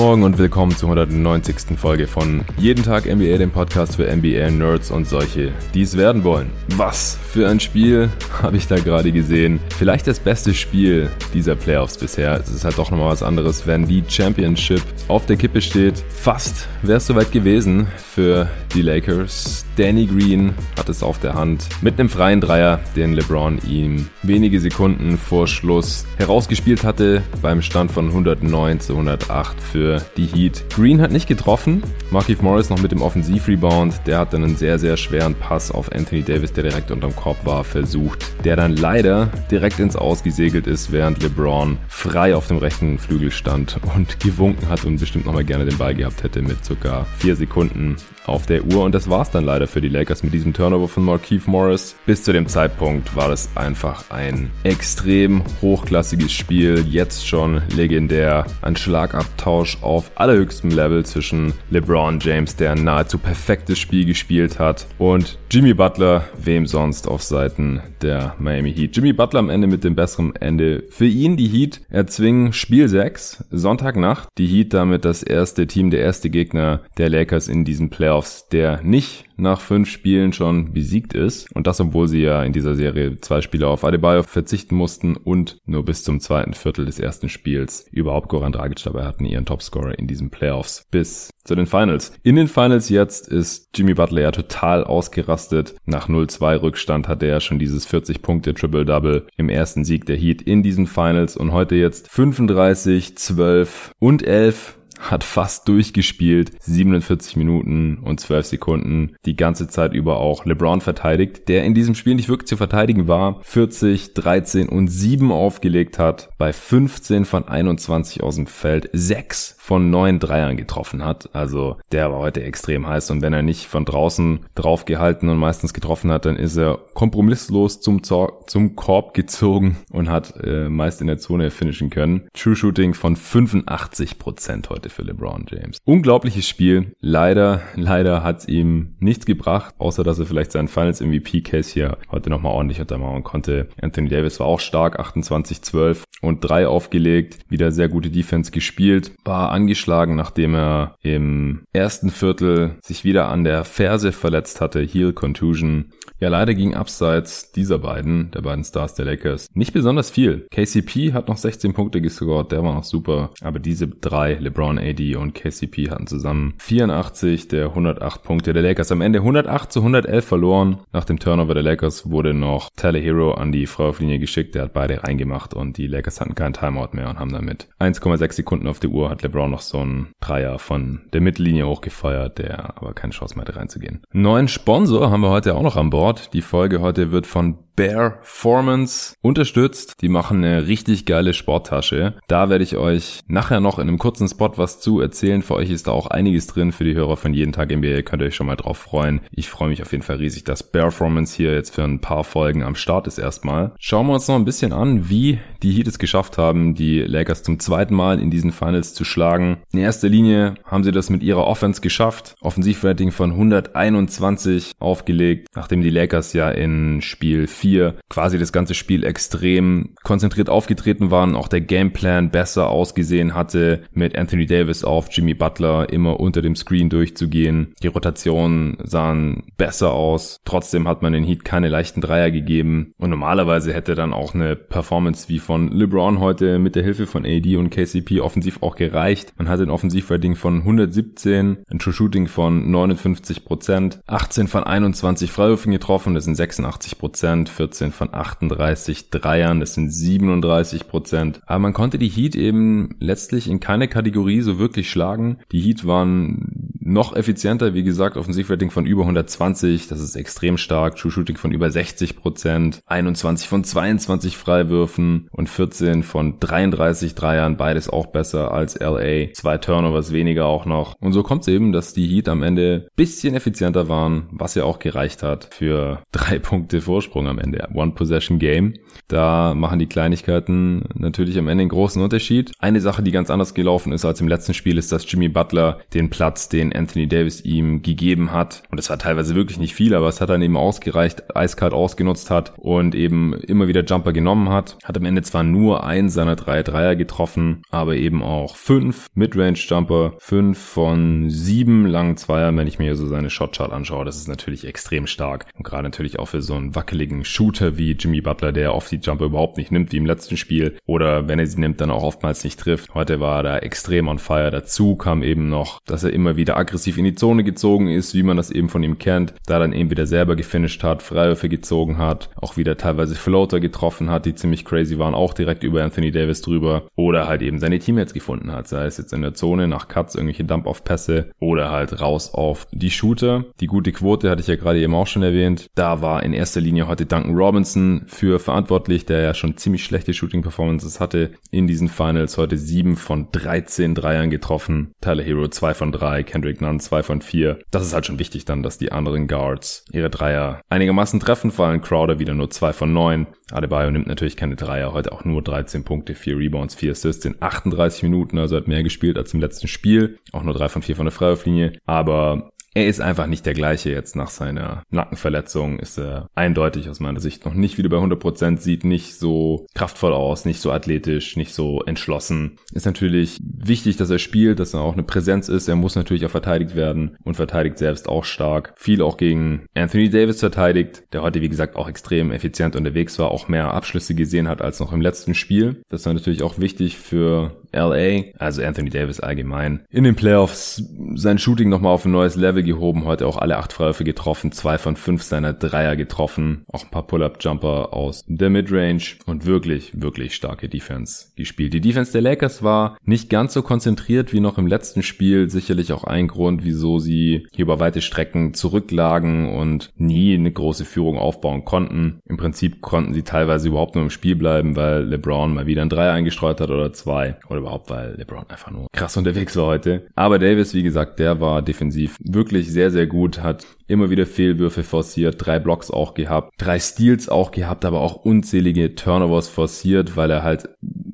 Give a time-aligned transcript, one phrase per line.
[0.00, 1.78] Morgen und willkommen zur 190.
[1.78, 6.50] Folge von Jeden Tag NBA, dem Podcast für NBA-Nerds und solche, die es werden wollen.
[6.68, 8.08] Was für ein Spiel
[8.42, 9.60] habe ich da gerade gesehen.
[9.76, 12.40] Vielleicht das beste Spiel dieser Playoffs bisher.
[12.40, 16.02] Es ist halt doch nochmal was anderes, wenn die Championship auf der Kippe steht.
[16.08, 19.66] Fast wäre es soweit gewesen für die Lakers.
[19.76, 24.60] Danny Green hat es auf der Hand mit einem freien Dreier, den LeBron ihm wenige
[24.60, 30.64] Sekunden vor Schluss herausgespielt hatte beim Stand von 109 zu 108 für die Heat.
[30.70, 31.82] Green hat nicht getroffen.
[32.10, 34.02] Markif Morris noch mit dem Offensivrebound.
[34.06, 37.44] Der hat dann einen sehr, sehr schweren Pass auf Anthony Davis, der direkt unterm Korb
[37.44, 38.24] war, versucht.
[38.44, 43.78] Der dann leider direkt ins Ausgesegelt ist, während LeBron frei auf dem rechten Flügel stand
[43.96, 47.96] und gewunken hat und bestimmt nochmal gerne den Ball gehabt hätte mit circa vier Sekunden
[48.26, 48.84] auf der Uhr.
[48.84, 51.96] Und das war's dann leider für die Lakers mit diesem Turnover von Markeith Morris.
[52.06, 56.84] Bis zu dem Zeitpunkt war das einfach ein extrem hochklassiges Spiel.
[56.88, 58.46] Jetzt schon legendär.
[58.62, 64.86] Ein Schlagabtausch auf allerhöchstem Level zwischen LeBron James, der ein nahezu perfektes Spiel gespielt hat,
[64.98, 68.96] und Jimmy Butler, wem sonst auf Seiten der Miami Heat.
[68.96, 70.84] Jimmy Butler am Ende mit dem besseren Ende.
[70.90, 74.28] Für ihn die Heat erzwingen Spiel 6, Sonntagnacht.
[74.38, 78.82] Die Heat damit das erste Team, der erste Gegner der Lakers in diesen Playoffs, der
[78.82, 81.46] nicht nach fünf Spielen schon besiegt ist.
[81.54, 85.58] Und das, obwohl sie ja in dieser Serie zwei Spiele auf Adebayo verzichten mussten und
[85.64, 89.96] nur bis zum zweiten Viertel des ersten Spiels überhaupt Goran Dragic dabei hatten, ihren Topscorer
[89.96, 92.12] in diesen Playoffs bis zu den Finals.
[92.24, 95.76] In den Finals jetzt ist Jimmy Butler ja total ausgerastet.
[95.86, 100.42] Nach 0-2 Rückstand hatte er schon dieses 40 Punkte Triple-Double im ersten Sieg der Heat
[100.42, 107.98] in diesen Finals und heute jetzt 35, 12 und 11 hat fast durchgespielt, 47 Minuten
[107.98, 112.28] und 12 Sekunden, die ganze Zeit über auch LeBron verteidigt, der in diesem Spiel nicht
[112.28, 118.36] wirklich zu verteidigen war, 40, 13 und 7 aufgelegt hat, bei 15 von 21 aus
[118.36, 123.22] dem Feld, 6 von 9 Dreiern getroffen hat, also der war heute extrem heiß und
[123.22, 127.80] wenn er nicht von draußen drauf gehalten und meistens getroffen hat, dann ist er kompromisslos
[127.80, 132.28] zum, Zor zum Korb gezogen und hat äh, meist in der Zone finishen können.
[132.34, 135.78] True Shooting von 85% heute für LeBron James.
[135.84, 136.94] Unglaubliches Spiel.
[137.00, 141.98] Leider, leider hat's ihm nichts gebracht, außer dass er vielleicht seinen Finals MVP Case hier
[142.10, 143.68] heute nochmal ordentlich untermauern konnte.
[143.80, 147.38] Anthony Davis war auch stark, 28-12 und 3 aufgelegt.
[147.48, 149.12] Wieder sehr gute Defense gespielt.
[149.24, 154.80] War angeschlagen, nachdem er im ersten Viertel sich wieder an der Ferse verletzt hatte.
[154.80, 155.92] Heel Contusion.
[156.20, 160.46] Ja, leider ging abseits dieser beiden, der beiden Stars der Lakers, nicht besonders viel.
[160.50, 163.30] KCP hat noch 16 Punkte gescored, der war noch super.
[163.40, 168.92] Aber diese drei, LeBron, AD und KCP hatten zusammen 84 der 108 Punkte der Lakers.
[168.92, 170.80] Am Ende 108 zu 111 verloren.
[170.92, 174.54] Nach dem Turnover der Lakers wurde noch Tyler Hero an die Freiwurflinie geschickt.
[174.54, 178.32] Der hat beide reingemacht und die Lakers hatten keinen Timeout mehr und haben damit 1,6
[178.32, 182.76] Sekunden auf der Uhr hat LeBron noch so einen Dreier von der Mittellinie hochgefeuert, der
[182.76, 184.02] aber keine Chance mehr hatte reinzugehen.
[184.12, 186.09] Neuen Sponsor haben wir heute auch noch an Bord.
[186.32, 189.94] Die Folge heute wird von Bearformance unterstützt.
[190.02, 192.12] Die machen eine richtig geile Sporttasche.
[192.28, 195.40] Da werde ich euch nachher noch in einem kurzen Spot was zu erzählen.
[195.40, 198.02] Für euch ist da auch einiges drin für die Hörer von jeden Tag NBA.
[198.02, 199.22] Könnt ihr euch schon mal drauf freuen.
[199.30, 202.62] Ich freue mich auf jeden Fall riesig, dass Bearformance hier jetzt für ein paar Folgen
[202.62, 203.72] am Start ist erstmal.
[203.78, 207.42] Schauen wir uns noch ein bisschen an, wie die Heat es geschafft haben, die Lakers
[207.42, 209.62] zum zweiten Mal in diesen Finals zu schlagen.
[209.72, 212.34] In erster Linie haben sie das mit ihrer Offense geschafft.
[212.42, 218.74] Offensivrating von 121 aufgelegt, nachdem die Lakers ja in Spiel 4 4 quasi das ganze
[218.74, 225.08] Spiel extrem konzentriert aufgetreten waren, auch der Gameplan besser ausgesehen hatte, mit Anthony Davis auf
[225.10, 227.72] Jimmy Butler immer unter dem Screen durchzugehen.
[227.82, 230.40] Die Rotationen sahen besser aus.
[230.44, 232.92] Trotzdem hat man den Heat keine leichten Dreier gegeben.
[232.98, 237.24] Und normalerweise hätte dann auch eine Performance wie von LeBron heute mit der Hilfe von
[237.24, 239.32] AD und KCP offensiv auch gereicht.
[239.38, 245.70] Man hatte ein Offensivrating von 117, ein True Shooting von 59%, 18 von 21 Freiwürfen
[245.70, 251.42] getroffen, das sind 86%, 14 von 38 Dreiern, das sind 37 Prozent.
[251.44, 255.40] Aber man konnte die Heat eben letztlich in keine Kategorie so wirklich schlagen.
[255.52, 260.96] Die Heat waren noch effizienter, wie gesagt, Offensivrating von über 120, das ist extrem stark,
[260.96, 267.58] True Shooting von über 60 Prozent, 21 von 22 Freiwürfen und 14 von 33 Dreiern,
[267.58, 270.94] beides auch besser als LA, zwei Turnovers weniger auch noch.
[271.00, 274.64] Und so kommt es eben, dass die Heat am Ende bisschen effizienter waren, was ja
[274.64, 277.68] auch gereicht hat für drei Punkte Vorsprung am Ende.
[277.74, 278.74] One-Possession-Game.
[279.08, 282.52] Da machen die Kleinigkeiten natürlich am Ende einen großen Unterschied.
[282.58, 285.80] Eine Sache, die ganz anders gelaufen ist als im letzten Spiel, ist, dass Jimmy Butler
[285.94, 288.62] den Platz, den Anthony Davis ihm gegeben hat.
[288.70, 292.30] Und das war teilweise wirklich nicht viel, aber es hat dann eben ausgereicht, eiskalt ausgenutzt
[292.30, 294.76] hat und eben immer wieder Jumper genommen hat.
[294.84, 300.14] Hat am Ende zwar nur einen seiner drei Dreier getroffen, aber eben auch fünf Midrange-Jumper,
[300.18, 304.04] fünf von sieben langen Zweiern, wenn ich mir so seine Shotchart anschaue.
[304.04, 305.46] Das ist natürlich extrem stark.
[305.56, 308.96] Und gerade natürlich auch für so einen wackeligen Shooter wie Jimmy Butler, der oft die
[308.96, 310.76] Jumper überhaupt nicht nimmt, wie im letzten Spiel.
[310.86, 312.94] Oder wenn er sie nimmt, dann auch oftmals nicht trifft.
[312.94, 314.50] Heute war er da extrem on fire.
[314.50, 318.22] Dazu kam eben noch, dass er immer wieder aggressiv in die Zone gezogen ist, wie
[318.22, 319.34] man das eben von ihm kennt.
[319.46, 324.10] Da dann eben wieder selber gefinisht hat, Freiwürfe gezogen hat, auch wieder teilweise Floater getroffen
[324.10, 326.88] hat, die ziemlich crazy waren, auch direkt über Anthony Davis drüber.
[326.96, 328.68] Oder halt eben seine Teammates gefunden hat.
[328.68, 332.90] Sei es jetzt in der Zone nach Cuts, irgendwelche Dump-Off-Pässe oder halt raus auf die
[332.90, 333.44] Shooter.
[333.60, 335.66] Die gute Quote hatte ich ja gerade eben auch schon erwähnt.
[335.74, 340.14] Da war in erster Linie heute Duncan Robinson für verantwortlich, der ja schon ziemlich schlechte
[340.14, 342.38] Shooting-Performances hatte in diesen Finals.
[342.38, 344.92] Heute 7 von 13 Dreiern getroffen.
[345.00, 347.58] Tyler Hero 2 von 3, Kendrick Nunn 2 von 4.
[347.70, 351.66] Das ist halt schon wichtig dann, dass die anderen Guards ihre Dreier einigermaßen treffen, vor
[351.66, 353.26] allem Crowder wieder nur 2 von 9.
[353.52, 357.36] Adebayo nimmt natürlich keine Dreier, heute auch nur 13 Punkte, 4 Rebounds, 4 Assists in
[357.40, 360.18] 38 Minuten, also hat mehr gespielt als im letzten Spiel.
[360.32, 361.72] Auch nur 3 von 4 von der Freiwurflinie.
[361.84, 365.78] Aber er ist einfach nicht der gleiche jetzt nach seiner Nackenverletzung.
[365.78, 369.66] Ist er eindeutig aus meiner Sicht noch nicht wieder bei 100%, Prozent, sieht nicht so
[369.74, 372.58] kraftvoll aus, nicht so athletisch, nicht so entschlossen.
[372.72, 375.68] Ist natürlich wichtig, dass er spielt, dass er auch eine Präsenz ist.
[375.68, 378.74] Er muss natürlich auch verteidigt werden und verteidigt selbst auch stark.
[378.76, 383.30] Viel auch gegen Anthony Davis verteidigt, der heute wie gesagt auch extrem effizient unterwegs war,
[383.30, 385.82] auch mehr Abschlüsse gesehen hat als noch im letzten Spiel.
[385.88, 389.84] Das war natürlich auch wichtig für LA, also Anthony Davis allgemein.
[389.90, 390.82] In den Playoffs
[391.14, 394.78] sein Shooting nochmal auf ein neues Level gehoben, heute auch alle acht Freiwürfe getroffen, zwei
[394.78, 400.34] von fünf seiner Dreier getroffen, auch ein paar Pull-Up-Jumper aus der Midrange und wirklich, wirklich
[400.34, 401.72] starke Defense gespielt.
[401.74, 405.92] Die Defense der Lakers war nicht ganz so konzentriert wie noch im letzten Spiel, sicherlich
[405.92, 411.18] auch ein Grund, wieso sie hier über weite Strecken zurücklagen und nie eine große Führung
[411.18, 412.20] aufbauen konnten.
[412.28, 415.88] Im Prinzip konnten sie teilweise überhaupt nur im Spiel bleiben, weil LeBron mal wieder ein
[415.88, 420.06] Dreier eingestreut hat oder zwei oder überhaupt, weil LeBron einfach nur krass unterwegs war heute.
[420.14, 424.82] Aber Davis, wie gesagt, der war defensiv wirklich sehr, sehr gut, hat immer wieder Fehlwürfe
[424.82, 430.30] forciert, drei Blocks auch gehabt, drei Steals auch gehabt, aber auch unzählige Turnovers forciert, weil
[430.30, 430.68] er halt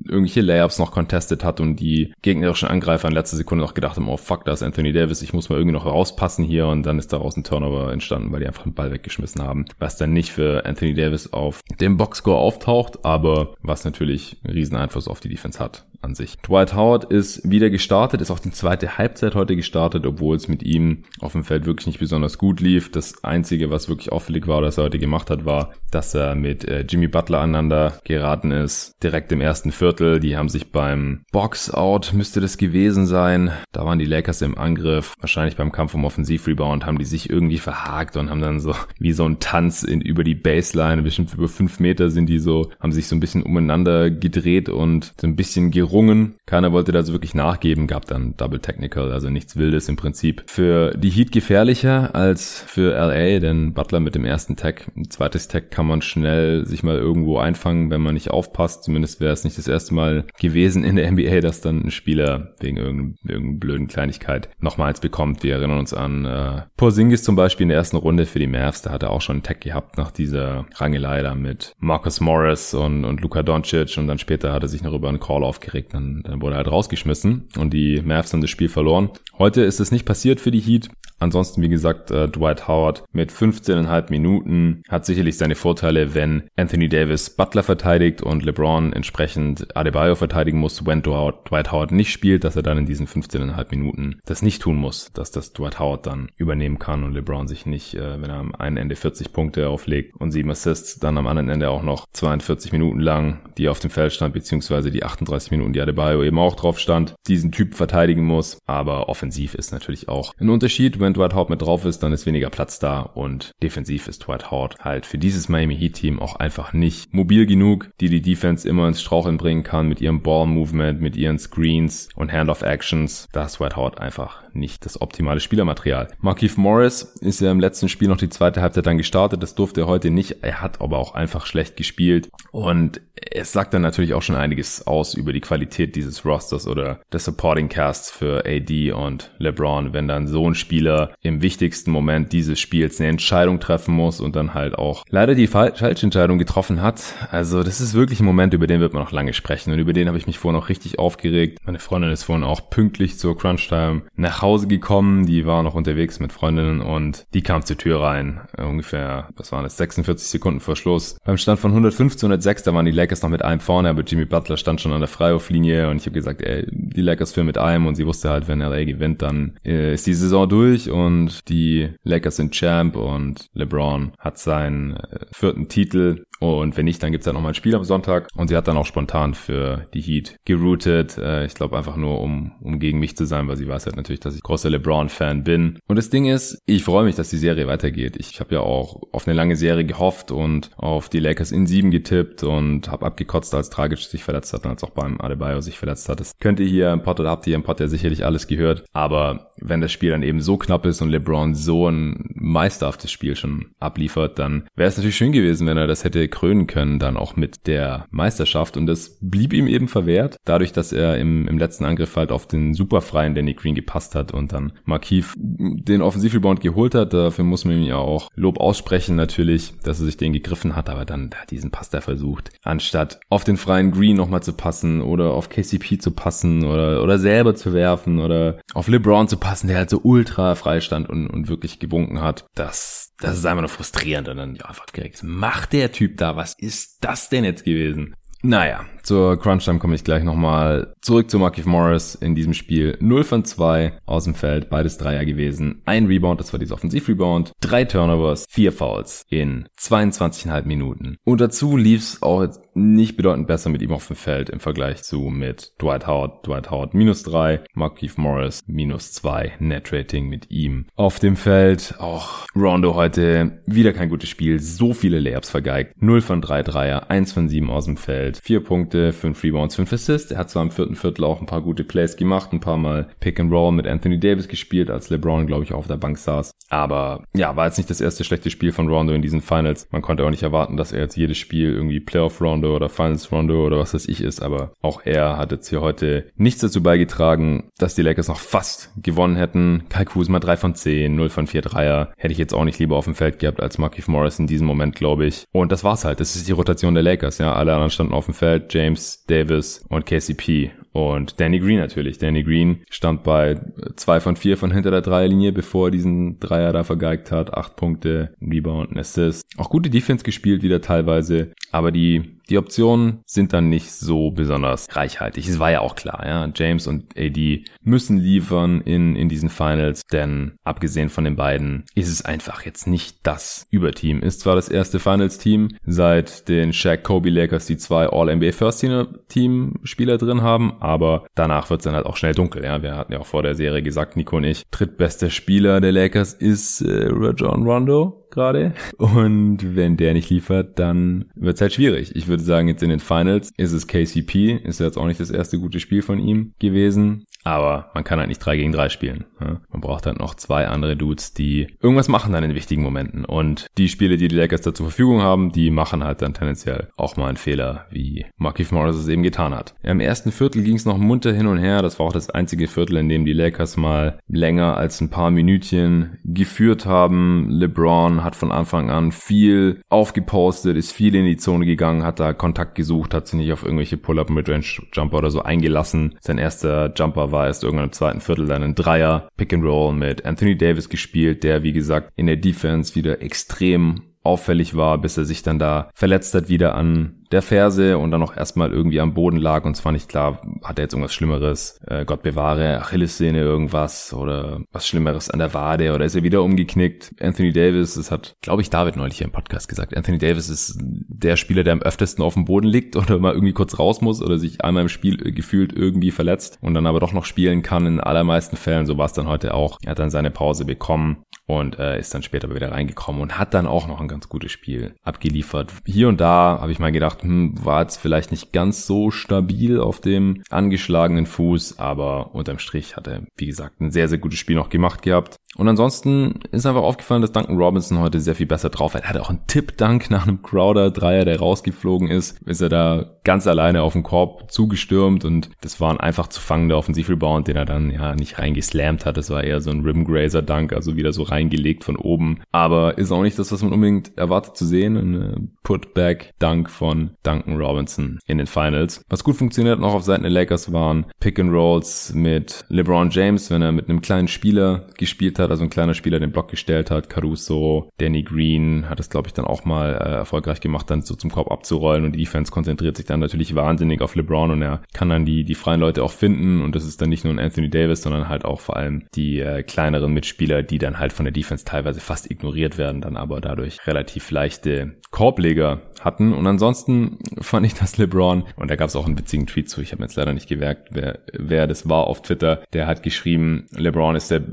[0.07, 4.07] irgendwelche Layups noch contestet hat und die gegnerischen Angreifer in letzter Sekunde noch gedacht haben,
[4.07, 6.99] oh fuck, da ist Anthony Davis, ich muss mal irgendwie noch rauspassen hier und dann
[6.99, 10.31] ist daraus ein Turnover entstanden, weil die einfach den Ball weggeschmissen haben, was dann nicht
[10.31, 15.29] für Anthony Davis auf dem Boxscore auftaucht, aber was natürlich einen riesen Einfluss auf die
[15.29, 16.37] Defense hat an sich.
[16.37, 20.63] Dwight Howard ist wieder gestartet, ist auch die zweite Halbzeit heute gestartet, obwohl es mit
[20.63, 22.91] ihm auf dem Feld wirklich nicht besonders gut lief.
[22.91, 26.65] Das Einzige, was wirklich auffällig war, dass er heute gemacht hat, war, dass er mit
[26.65, 28.95] äh, Jimmy Butler aneinander geraten ist.
[29.03, 30.19] Direkt im ersten Viertel.
[30.19, 33.51] Die haben sich beim Box-Out, müsste das gewesen sein.
[33.71, 35.13] Da waren die Lakers im Angriff.
[35.19, 39.13] Wahrscheinlich beim Kampf um Offensivrebound haben die sich irgendwie verhakt und haben dann so wie
[39.13, 42.91] so ein Tanz in, über die Baseline, bestimmt über fünf Meter sind die so, haben
[42.91, 46.35] sich so ein bisschen umeinander gedreht und so ein bisschen gerungen.
[46.45, 50.43] Keiner wollte da so wirklich nachgeben, gab dann Double Technical, also nichts Wildes im Prinzip.
[50.47, 55.47] Für die Heat gefährlicher als für LA, denn Butler mit dem ersten Tag, ein zweites
[55.47, 58.83] Tag kann man schnell sich mal irgendwo einfangen, wenn man nicht aufpasst.
[58.83, 62.53] Zumindest wäre es nicht das erste Mal gewesen in der NBA, dass dann ein Spieler
[62.59, 65.43] wegen irgendeiner blöden Kleinigkeit nochmals bekommt.
[65.43, 68.81] Wir erinnern uns an äh, Porzingis zum Beispiel in der ersten Runde für die Mavs.
[68.81, 72.73] Da hat er auch schon einen Tag gehabt nach dieser Rangelei da mit Marcus Morris
[72.73, 75.76] und, und Luka Doncic und dann später hat er sich noch über einen Call aufgeregt.
[75.89, 79.11] Dann, dann wurde er halt rausgeschmissen und die Mavs haben das Spiel verloren.
[79.37, 80.89] Heute ist es nicht passiert für die Heat.
[81.19, 86.89] Ansonsten, wie gesagt, äh, Dwight Howard mit 15,5 Minuten hat sicherlich seine Vorteile, wenn Anthony
[86.89, 92.55] Davis Butler verteidigt und LeBron entsprechend Adebayo verteidigen muss, wenn Dwight Howard nicht spielt, dass
[92.55, 96.29] er dann in diesen 15,5 Minuten das nicht tun muss, dass das Dwight Howard dann
[96.37, 100.15] übernehmen kann und LeBron sich nicht, äh, wenn er am einen Ende 40 Punkte auflegt
[100.17, 103.89] und 7 Assists, dann am anderen Ende auch noch 42 Minuten lang, die auf dem
[103.89, 108.23] Feld stand, beziehungsweise die 38 Minuten, die Adebayo eben auch drauf stand, diesen Typ verteidigen
[108.23, 108.59] muss.
[108.65, 112.25] Aber offensiv ist natürlich auch ein Unterschied, wenn Dwight Howard mit drauf ist, dann ist
[112.25, 116.35] weniger Platz da und defensiv ist Dwight Howard halt für dieses Miami Heat Team auch
[116.35, 120.45] einfach nicht mobil genug, die die Defense immer ins Straucheln bringen kann mit ihrem Ball
[120.45, 123.27] Movement, mit ihren Screens und Handoff Actions.
[123.31, 126.09] Da ist Dwight Howard einfach nicht das optimale Spielermaterial.
[126.19, 129.41] Markeith Morris ist ja im letzten Spiel noch die zweite Halbzeit dann gestartet.
[129.43, 130.37] Das durfte er heute nicht.
[130.41, 132.29] Er hat aber auch einfach schlecht gespielt.
[132.51, 137.01] Und es sagt dann natürlich auch schon einiges aus über die Qualität dieses Rosters oder
[137.11, 142.33] des Supporting Casts für AD und LeBron, wenn dann so ein Spieler im wichtigsten Moment
[142.33, 146.81] dieses Spiels eine Entscheidung treffen muss und dann halt auch leider die falsche Entscheidung getroffen
[146.81, 147.01] hat.
[147.31, 149.93] Also das ist wirklich ein Moment, über den wird man noch lange sprechen und über
[149.93, 151.59] den habe ich mich vorhin auch richtig aufgeregt.
[151.65, 155.75] Meine Freundin ist vorhin auch pünktlich zur Crunch Time nach Hause gekommen, die war noch
[155.75, 160.59] unterwegs mit Freundinnen und die kam zur Tür rein, ungefähr, was waren das, 46 Sekunden
[160.59, 161.17] vor Schluss.
[161.25, 164.03] Beim Stand von 105 zu 106, da waren die Lakers noch mit einem vorne, aber
[164.03, 167.47] Jimmy Butler stand schon an der Freiwurflinie und ich habe gesagt, ey, die Lakers führen
[167.47, 170.89] mit einem und sie wusste halt, wenn LA gewinnt, dann äh, ist die Saison durch
[170.89, 177.01] und die Lakers sind Champ und LeBron hat seinen äh, vierten Titel und wenn nicht,
[177.01, 178.27] dann gibt's ja nochmal ein Spiel am Sonntag.
[178.35, 181.17] Und sie hat dann auch spontan für die Heat geroutet.
[181.17, 183.95] Äh, ich glaube einfach nur, um, um gegen mich zu sein, weil sie weiß halt
[183.95, 185.79] natürlich, dass ich großer LeBron-Fan bin.
[185.87, 188.15] Und das Ding ist, ich freue mich, dass die Serie weitergeht.
[188.17, 191.91] Ich habe ja auch auf eine lange Serie gehofft und auf die Lakers in sieben
[191.91, 195.77] getippt und habe abgekotzt, als Tragisch sich verletzt hat und als auch beim Adebayo sich
[195.77, 196.19] verletzt hat.
[196.19, 198.83] Das könnt ihr hier im Pod oder habt ihr im Pod ja sicherlich alles gehört.
[198.93, 203.35] Aber wenn das Spiel dann eben so knapp ist und LeBron so ein meisterhaftes Spiel
[203.35, 207.17] schon abliefert, dann wäre es natürlich schön gewesen, wenn er das hätte krönen können, dann
[207.17, 208.77] auch mit der Meisterschaft.
[208.77, 212.47] Und das blieb ihm eben verwehrt, dadurch, dass er im, im letzten Angriff halt auf
[212.47, 217.13] den superfreien Danny Green gepasst hat und dann Markief den Offensivrebound geholt hat.
[217.13, 220.89] Dafür muss man ihm ja auch Lob aussprechen natürlich, dass er sich den gegriffen hat,
[220.89, 225.01] aber dann hat diesen Pass da versucht, anstatt auf den freien Green nochmal zu passen
[225.01, 229.67] oder auf KCP zu passen oder, oder selber zu werfen oder auf LeBron zu passen,
[229.67, 232.45] der halt so ultra frei stand und, und wirklich gewunken hat.
[232.55, 236.35] Das, das ist einfach nur frustrierend und dann, ja, direkt, macht der Typ da?
[236.35, 238.15] Was ist das denn jetzt gewesen?
[238.47, 240.93] Naja, zur Crunch-Time komme ich gleich nochmal.
[241.01, 242.97] Zurück zu Markif Morris in diesem Spiel.
[242.99, 245.81] 0 von 2 aus dem Feld, beides Dreier gewesen.
[245.85, 247.53] Ein Rebound, das war dieser Offensiv-Rebound.
[247.61, 251.17] Drei Turnovers, vier Fouls in 22,5 Minuten.
[251.23, 254.59] Und dazu lief es auch jetzt nicht bedeutend besser mit ihm auf dem Feld im
[254.59, 256.45] Vergleich zu mit Dwight Howard.
[256.45, 259.53] Dwight Howard minus 3, Markif Morris minus 2.
[259.59, 261.95] Net-Rating mit ihm auf dem Feld.
[261.99, 264.59] Auch Rondo heute wieder kein gutes Spiel.
[264.59, 265.93] So viele Layups vergeigt.
[266.01, 268.36] 0 von 3 Dreier, 1 von 7 aus dem Feld.
[268.43, 270.31] Vier Punkte, fünf Rebounds, fünf Assists.
[270.31, 273.09] Er hat zwar im vierten Viertel auch ein paar gute Plays gemacht, ein paar Mal
[273.19, 276.17] Pick and Roll mit Anthony Davis gespielt, als LeBron, glaube ich, auch auf der Bank
[276.17, 276.51] saß.
[276.69, 279.87] Aber ja, war jetzt nicht das erste schlechte Spiel von Rondo in diesen Finals.
[279.91, 283.31] Man konnte auch nicht erwarten, dass er jetzt jedes Spiel irgendwie Playoff Rondo oder Finals
[283.31, 286.83] Rondo oder was weiß ich ist, aber auch er hat jetzt hier heute nichts dazu
[286.83, 289.85] beigetragen, dass die Lakers noch fast gewonnen hätten.
[289.89, 292.11] Kai Kuzma 3 von 10, 0 von 4 Dreier.
[292.17, 294.67] Hätte ich jetzt auch nicht lieber auf dem Feld gehabt als Markif Morris in diesem
[294.67, 295.45] Moment, glaube ich.
[295.51, 296.19] Und das war's halt.
[296.19, 297.53] Das ist die Rotation der Lakers, ja.
[297.53, 300.71] Alle anderen standen auf dem Feld, James, Davis und KCP.
[300.91, 302.17] Und Danny Green natürlich.
[302.17, 303.59] Danny Green stand bei
[303.95, 307.53] zwei von vier von hinter der Dreierlinie, bevor er diesen Dreier da vergeigt hat.
[307.53, 309.45] Acht Punkte, Rebound, Assist.
[309.57, 311.53] Auch gute Defense gespielt wieder teilweise.
[311.71, 315.47] Aber die die Optionen sind dann nicht so besonders reichhaltig.
[315.47, 316.49] Es war ja auch klar, ja.
[316.55, 322.09] James und AD müssen liefern in, in diesen Finals, denn abgesehen von den beiden ist
[322.09, 324.21] es einfach jetzt nicht das Überteam.
[324.21, 330.41] Ist zwar das erste Finals-Team seit den Shaq Kobe Lakers, die zwei All-NBA First-Team-Spieler drin
[330.41, 332.81] haben, aber danach wird es dann halt auch schnell dunkel, ja.
[332.81, 336.33] Wir hatten ja auch vor der Serie gesagt, Nico und ich, drittbester Spieler der Lakers
[336.33, 338.73] ist äh, Rajon Rondo gerade.
[338.97, 342.15] Und wenn der nicht liefert, dann wird's halt schwierig.
[342.15, 344.59] Ich würde sagen, jetzt in den Finals ist es KCP.
[344.63, 347.25] Ist jetzt auch nicht das erste gute Spiel von ihm gewesen.
[347.47, 349.25] Aber man kann halt nicht 3 gegen 3 spielen.
[349.39, 353.23] Man braucht halt noch zwei andere Dudes, die irgendwas machen dann in wichtigen Momenten.
[353.23, 356.89] Und die Spiele, die die Lakers da zur Verfügung haben, die machen halt dann tendenziell
[356.97, 359.75] auch mal einen Fehler, wie Markif Morris es eben getan hat.
[359.81, 361.81] Im ersten Viertel ging es noch munter hin und her.
[361.81, 365.31] Das war auch das einzige Viertel, in dem die Lakers mal länger als ein paar
[365.31, 367.49] Minütchen geführt haben.
[367.49, 372.33] LeBron hat von Anfang an viel aufgepostet, ist viel in die Zone gegangen, hat da
[372.33, 376.17] Kontakt gesucht, hat sich nicht auf irgendwelche Pull-Up Midrange Jumper oder so eingelassen.
[376.19, 379.93] Sein erster Jumper war erst irgendwann im zweiten Viertel dann ein Dreier Pick and Roll
[379.93, 385.17] mit Anthony Davis gespielt, der wie gesagt in der Defense wieder extrem auffällig war, bis
[385.17, 388.99] er sich dann da verletzt hat wieder an der Ferse und dann noch erstmal irgendwie
[388.99, 392.79] am Boden lag und zwar nicht klar, hat er jetzt irgendwas Schlimmeres, äh, Gott bewahre,
[392.79, 397.15] Achillessehne irgendwas oder was Schlimmeres an der Wade oder ist er wieder umgeknickt.
[397.19, 400.77] Anthony Davis, das hat, glaube ich, David neulich hier im Podcast gesagt, Anthony Davis ist
[400.81, 404.21] der Spieler, der am öftesten auf dem Boden liegt oder mal irgendwie kurz raus muss
[404.21, 407.85] oder sich einmal im Spiel gefühlt irgendwie verletzt und dann aber doch noch spielen kann
[407.85, 408.85] in allermeisten Fällen.
[408.85, 409.77] So war es dann heute auch.
[409.83, 413.53] Er hat dann seine Pause bekommen und äh, ist dann später wieder reingekommen und hat
[413.53, 415.71] dann auch noch ein ganz gutes Spiel abgeliefert.
[415.85, 419.11] Hier und da habe ich mal gedacht, gedacht, hm, war jetzt vielleicht nicht ganz so
[419.11, 424.17] stabil auf dem angeschlagenen Fuß, aber unterm Strich hat er, wie gesagt, ein sehr, sehr
[424.17, 425.37] gutes Spiel noch gemacht gehabt.
[425.55, 429.03] Und ansonsten ist einfach aufgefallen, dass Duncan Robinson heute sehr viel besser drauf hat.
[429.03, 432.39] Er hatte auch einen Tipp-Dunk nach einem Crowder-Dreier, der rausgeflogen ist.
[432.43, 436.39] Ist er da ganz alleine auf den Korb zugestürmt und das war ein einfach zu
[436.39, 439.17] fangender Offensiv-Rebound, den er dann ja nicht reingeslammt hat.
[439.17, 442.39] Das war eher so ein Rim-Grazer-Dunk, also wieder so reingelegt von oben.
[442.53, 444.95] Aber ist auch nicht das, was man unbedingt erwartet zu sehen.
[444.95, 449.03] Ein äh, Putback-Dunk von Duncan Robinson in den Finals.
[449.09, 453.73] Was gut funktioniert noch auf Seiten der Lakers waren Pick-and-Rolls mit LeBron James, wenn er
[453.73, 457.09] mit einem kleinen Spieler gespielt hat, also ein kleiner Spieler den Block gestellt hat.
[457.09, 461.13] Caruso, Danny Green hat es, glaube ich, dann auch mal äh, erfolgreich gemacht, dann so
[461.15, 464.81] zum Korb abzurollen und die Defense konzentriert sich dann natürlich wahnsinnig auf LeBron und er
[464.93, 467.39] kann dann die, die freien Leute auch finden und das ist dann nicht nur ein
[467.39, 471.25] Anthony Davis, sondern halt auch vor allem die äh, kleineren Mitspieler, die dann halt von
[471.25, 476.33] der Defense teilweise fast ignoriert werden, dann aber dadurch relativ leichte Korbleger hatten.
[476.33, 479.81] Und ansonsten fand ich, dass LeBron, und da gab es auch einen witzigen Tweet zu,
[479.81, 483.65] ich habe jetzt leider nicht gemerkt, wer, wer das war auf Twitter, der hat geschrieben,
[483.71, 484.43] LeBron ist der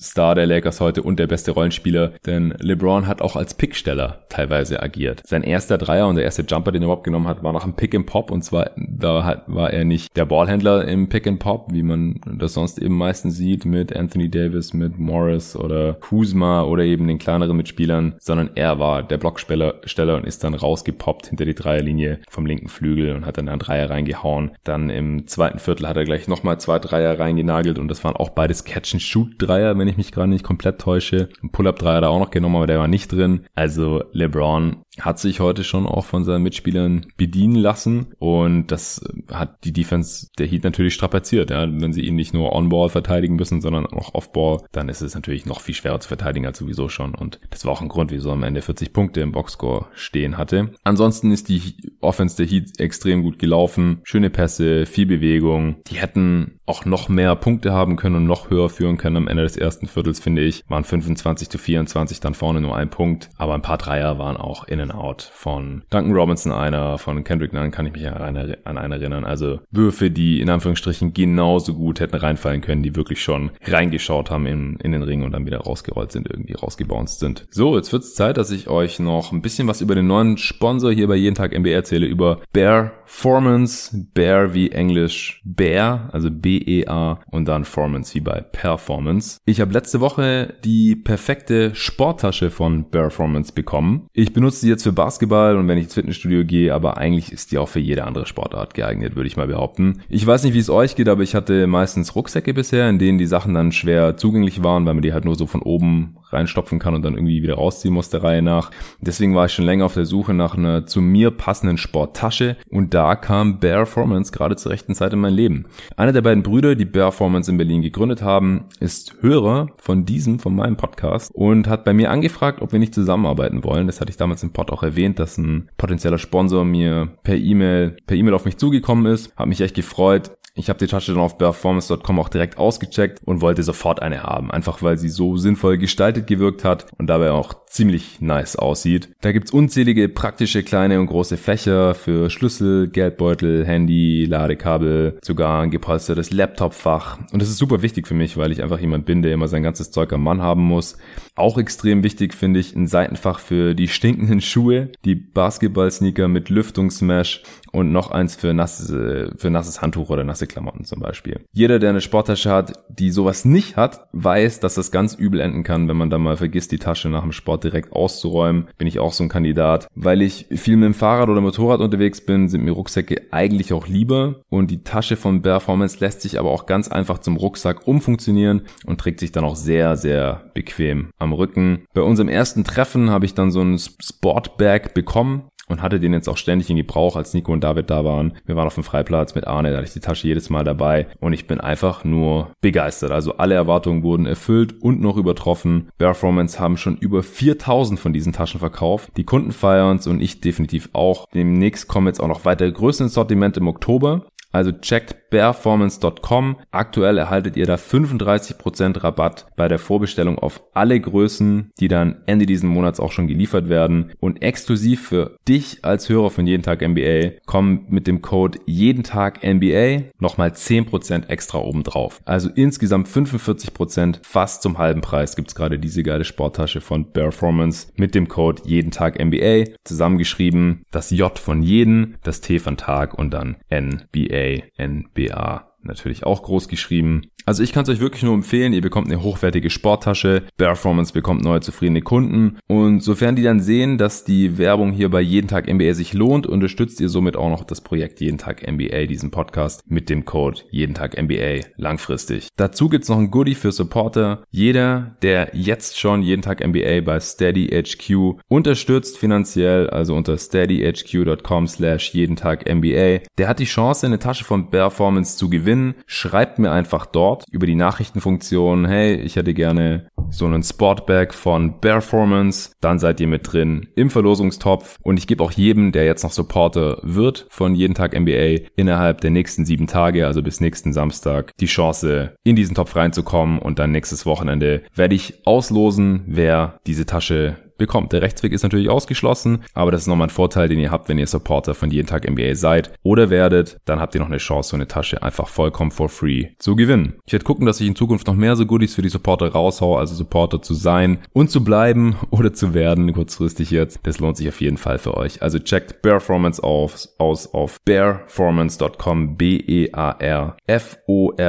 [0.00, 4.82] Star der Lakers heute und der beste Rollenspieler, denn LeBron hat auch als Picksteller teilweise
[4.82, 5.22] agiert.
[5.24, 7.76] Sein erster Dreier und der erste Jumper, den er überhaupt genommen hat, war nach einem
[7.76, 11.40] Pick and Pop und zwar da hat, war er nicht der Ballhändler im Pick and
[11.40, 16.62] Pop, wie man das sonst eben meistens sieht mit Anthony Davis, mit Morris oder Kuzma
[16.62, 21.44] oder eben den kleineren Mitspielern, sondern er war der Blocksteller und ist dann rausgepoppt hinter
[21.44, 24.52] die Dreierlinie vom linken Flügel und hat dann einen Dreier reingehauen.
[24.62, 28.30] Dann im zweiten Viertel hat er gleich nochmal zwei Dreier reingenagelt und das waren auch
[28.30, 31.30] beides Catch-and-Shoot-Dreier, wenn ich mich gerade nicht komplett täusche.
[31.42, 33.40] Ein Pull-Up-Dreier er auch noch genommen, aber der war nicht drin.
[33.56, 39.64] Also LeBron hat sich heute schon auch von seinen Mitspielern bedienen lassen und das hat
[39.64, 41.50] die Defense der Heat natürlich strapaziert.
[41.50, 41.62] Ja.
[41.62, 45.46] Wenn sie ihn nicht nur on-ball verteidigen müssen, sondern auch off-ball, dann ist es natürlich
[45.46, 48.30] noch viel schwerer zu verteidigen als sowieso schon und das war auch ein Grund, wieso
[48.30, 50.72] am Ende 40 Punkte im Boxscore stehen hatte.
[50.84, 55.76] Ansonsten ist die Offense der Heat extrem gut gelaufen, schöne Pässe, viel Bewegung.
[55.86, 59.42] Die hätten auch noch mehr Punkte haben können und noch höher führen können am Ende
[59.42, 60.64] des ersten Viertels, finde ich.
[60.68, 64.64] Waren 25 zu 24 dann vorne nur ein Punkt, aber ein paar Dreier waren auch
[64.64, 68.92] in and out von Duncan Robinson einer, von Kendrick Nunn kann ich mich an einen,
[68.92, 69.24] erinnern.
[69.24, 74.46] Also Würfe, die in Anführungsstrichen genauso gut hätten reinfallen können, die wirklich schon reingeschaut haben
[74.46, 77.46] in, in den Ring und dann wieder rausgerollt sind, irgendwie rausgebounced sind.
[77.50, 80.92] So, jetzt wird's Zeit, dass ich euch noch ein bisschen was über den neuen Sponsor
[80.92, 87.20] hier bei Jeden Tag NBA erzähle, über Bear Formance, Bear wie Englisch Bear, also B-E-A
[87.30, 89.38] und dann Formance wie bei Performance.
[89.44, 94.06] Ich habe letzte Woche die perfekte Sporttasche von Bear Formance bekommen.
[94.12, 97.52] Ich benutze sie jetzt für Basketball und wenn ich ins Fitnessstudio gehe, aber eigentlich ist
[97.52, 100.02] die auch für jede andere Sportart geeignet, würde ich mal behaupten.
[100.08, 103.18] Ich weiß nicht, wie es euch geht, aber ich hatte meistens Rucksäcke bisher, in denen
[103.18, 106.78] die Sachen dann schwer zugänglich waren, weil man die halt nur so von oben reinstopfen
[106.78, 108.70] kann und dann irgendwie wieder rausziehen muss der Reihe nach.
[109.00, 112.92] Deswegen war ich schon länger auf der Suche nach einer zu mir passenden Sporttasche und
[112.92, 115.66] da kam Bear Formance gerade zur rechten Zeit in mein Leben.
[115.96, 120.38] Einer der beiden Brüder, die Bear Formance in Berlin gegründet haben, ist Hörer von diesem,
[120.38, 123.88] von meinem Podcast und hat bei mir angefragt, ob wir nicht zusammenarbeiten wollen.
[123.88, 127.96] Das hatte ich damals im Pod auch erwähnt, dass ein potenzieller Sponsor mir per E-Mail,
[128.06, 129.36] per E-Mail auf mich zugekommen ist.
[129.36, 130.30] Hat mich echt gefreut.
[130.56, 134.52] Ich habe die Tasche dann auf performance.com auch direkt ausgecheckt und wollte sofort eine haben,
[134.52, 139.08] einfach weil sie so sinnvoll gestaltet gewirkt hat und dabei auch ziemlich nice aussieht.
[139.20, 145.72] Da gibt's unzählige praktische kleine und große Fächer für Schlüssel, Geldbeutel, Handy, Ladekabel, sogar ein
[145.72, 147.18] gepolstertes Laptopfach.
[147.32, 149.64] Und das ist super wichtig für mich, weil ich einfach jemand bin, der immer sein
[149.64, 150.96] ganzes Zeug am Mann haben muss.
[151.34, 157.42] Auch extrem wichtig finde ich ein Seitenfach für die stinkenden Schuhe, die Basketball-Sneaker mit Lüftungsmesh
[157.72, 161.40] und noch eins für, nasse, für nasses Handtuch oder nasse Klamotten zum Beispiel.
[161.52, 165.64] Jeder, der eine Sporttasche hat, die sowas nicht hat, weiß, dass das ganz übel enden
[165.64, 168.68] kann, wenn man dann mal vergisst, die Tasche nach dem Sport direkt auszuräumen.
[168.78, 169.88] Bin ich auch so ein Kandidat.
[169.94, 173.86] Weil ich viel mit dem Fahrrad oder Motorrad unterwegs bin, sind mir Rucksäcke eigentlich auch
[173.86, 174.42] lieber.
[174.50, 179.00] Und die Tasche von Performance lässt sich aber auch ganz einfach zum Rucksack umfunktionieren und
[179.00, 181.84] trägt sich dann auch sehr, sehr bequem am Rücken.
[181.94, 186.28] Bei unserem ersten Treffen habe ich dann so ein Sportbag bekommen und hatte den jetzt
[186.28, 188.34] auch ständig in Gebrauch, als Nico und David da waren.
[188.46, 191.06] Wir waren auf dem Freiplatz mit Arne, da hatte ich die Tasche jedes Mal dabei
[191.20, 193.10] und ich bin einfach nur begeistert.
[193.10, 195.90] Also alle Erwartungen wurden erfüllt und noch übertroffen.
[195.98, 199.10] Performance haben schon über 4000 von diesen Taschen verkauft.
[199.16, 201.26] Die Kunden feiern's und ich definitiv auch.
[201.32, 204.26] Demnächst kommen jetzt auch noch weitere Größen ins Sortiment im Oktober.
[204.54, 206.58] Also checkt performance.com.
[206.70, 212.46] Aktuell erhaltet ihr da 35% Rabatt bei der Vorbestellung auf alle Größen, die dann Ende
[212.46, 214.12] diesen Monats auch schon geliefert werden.
[214.20, 219.02] Und exklusiv für dich als Hörer von Jeden Tag NBA kommen mit dem Code Jeden
[219.02, 222.20] Tag NBA nochmal 10% extra obendrauf.
[222.24, 228.14] Also insgesamt 45% fast zum halben Preis gibt's gerade diese geile Sporttasche von Performance mit
[228.14, 230.84] dem Code Jeden Tag NBA zusammengeschrieben.
[230.92, 234.44] Das J von jeden, das T von Tag und dann NBA
[234.78, 237.22] NBA, NBA natürlich auch groß geschrieben.
[237.46, 241.44] Also ich kann es euch wirklich nur empfehlen, ihr bekommt eine hochwertige Sporttasche, Performance bekommt
[241.44, 245.70] neue zufriedene Kunden und sofern die dann sehen, dass die Werbung hier bei Jeden Tag
[245.70, 249.82] NBA sich lohnt, unterstützt ihr somit auch noch das Projekt Jeden Tag NBA, diesen Podcast
[249.86, 252.48] mit dem Code Jeden Tag NBA langfristig.
[252.56, 254.42] Dazu gibt's noch ein Goodie für Supporter.
[254.50, 261.66] Jeder, der jetzt schon Jeden Tag NBA bei Steady HQ unterstützt finanziell, also unter steadyhq.com
[261.66, 265.73] slash jeden Tag NBA, der hat die Chance, eine Tasche von Performance zu gewinnen.
[266.06, 271.80] Schreibt mir einfach dort über die Nachrichtenfunktion, hey, ich hätte gerne so einen Sportbag von
[271.80, 272.70] Performance.
[272.80, 276.32] Dann seid ihr mit drin im Verlosungstopf und ich gebe auch jedem, der jetzt noch
[276.32, 281.52] Supporter wird von jeden Tag NBA innerhalb der nächsten sieben Tage, also bis nächsten Samstag,
[281.58, 287.06] die Chance, in diesen Topf reinzukommen und dann nächstes Wochenende werde ich auslosen, wer diese
[287.06, 288.12] Tasche bekommt.
[288.12, 291.18] Der Rechtsweg ist natürlich ausgeschlossen, aber das ist nochmal ein Vorteil, den ihr habt, wenn
[291.18, 293.78] ihr Supporter von jeden Tag NBA seid oder werdet.
[293.84, 297.14] Dann habt ihr noch eine Chance, so eine Tasche einfach vollkommen for free zu gewinnen.
[297.26, 299.98] Ich werde gucken, dass ich in Zukunft noch mehr so Goodies für die Supporter raushaue,
[299.98, 304.00] also Supporter zu sein und zu bleiben oder zu werden, kurzfristig jetzt.
[304.04, 305.42] Das lohnt sich auf jeden Fall für euch.
[305.42, 311.44] Also checkt Bearformance aus, aus auf bearformance.com, B-E-A-R F-O-R-M-A-N-C-E.com.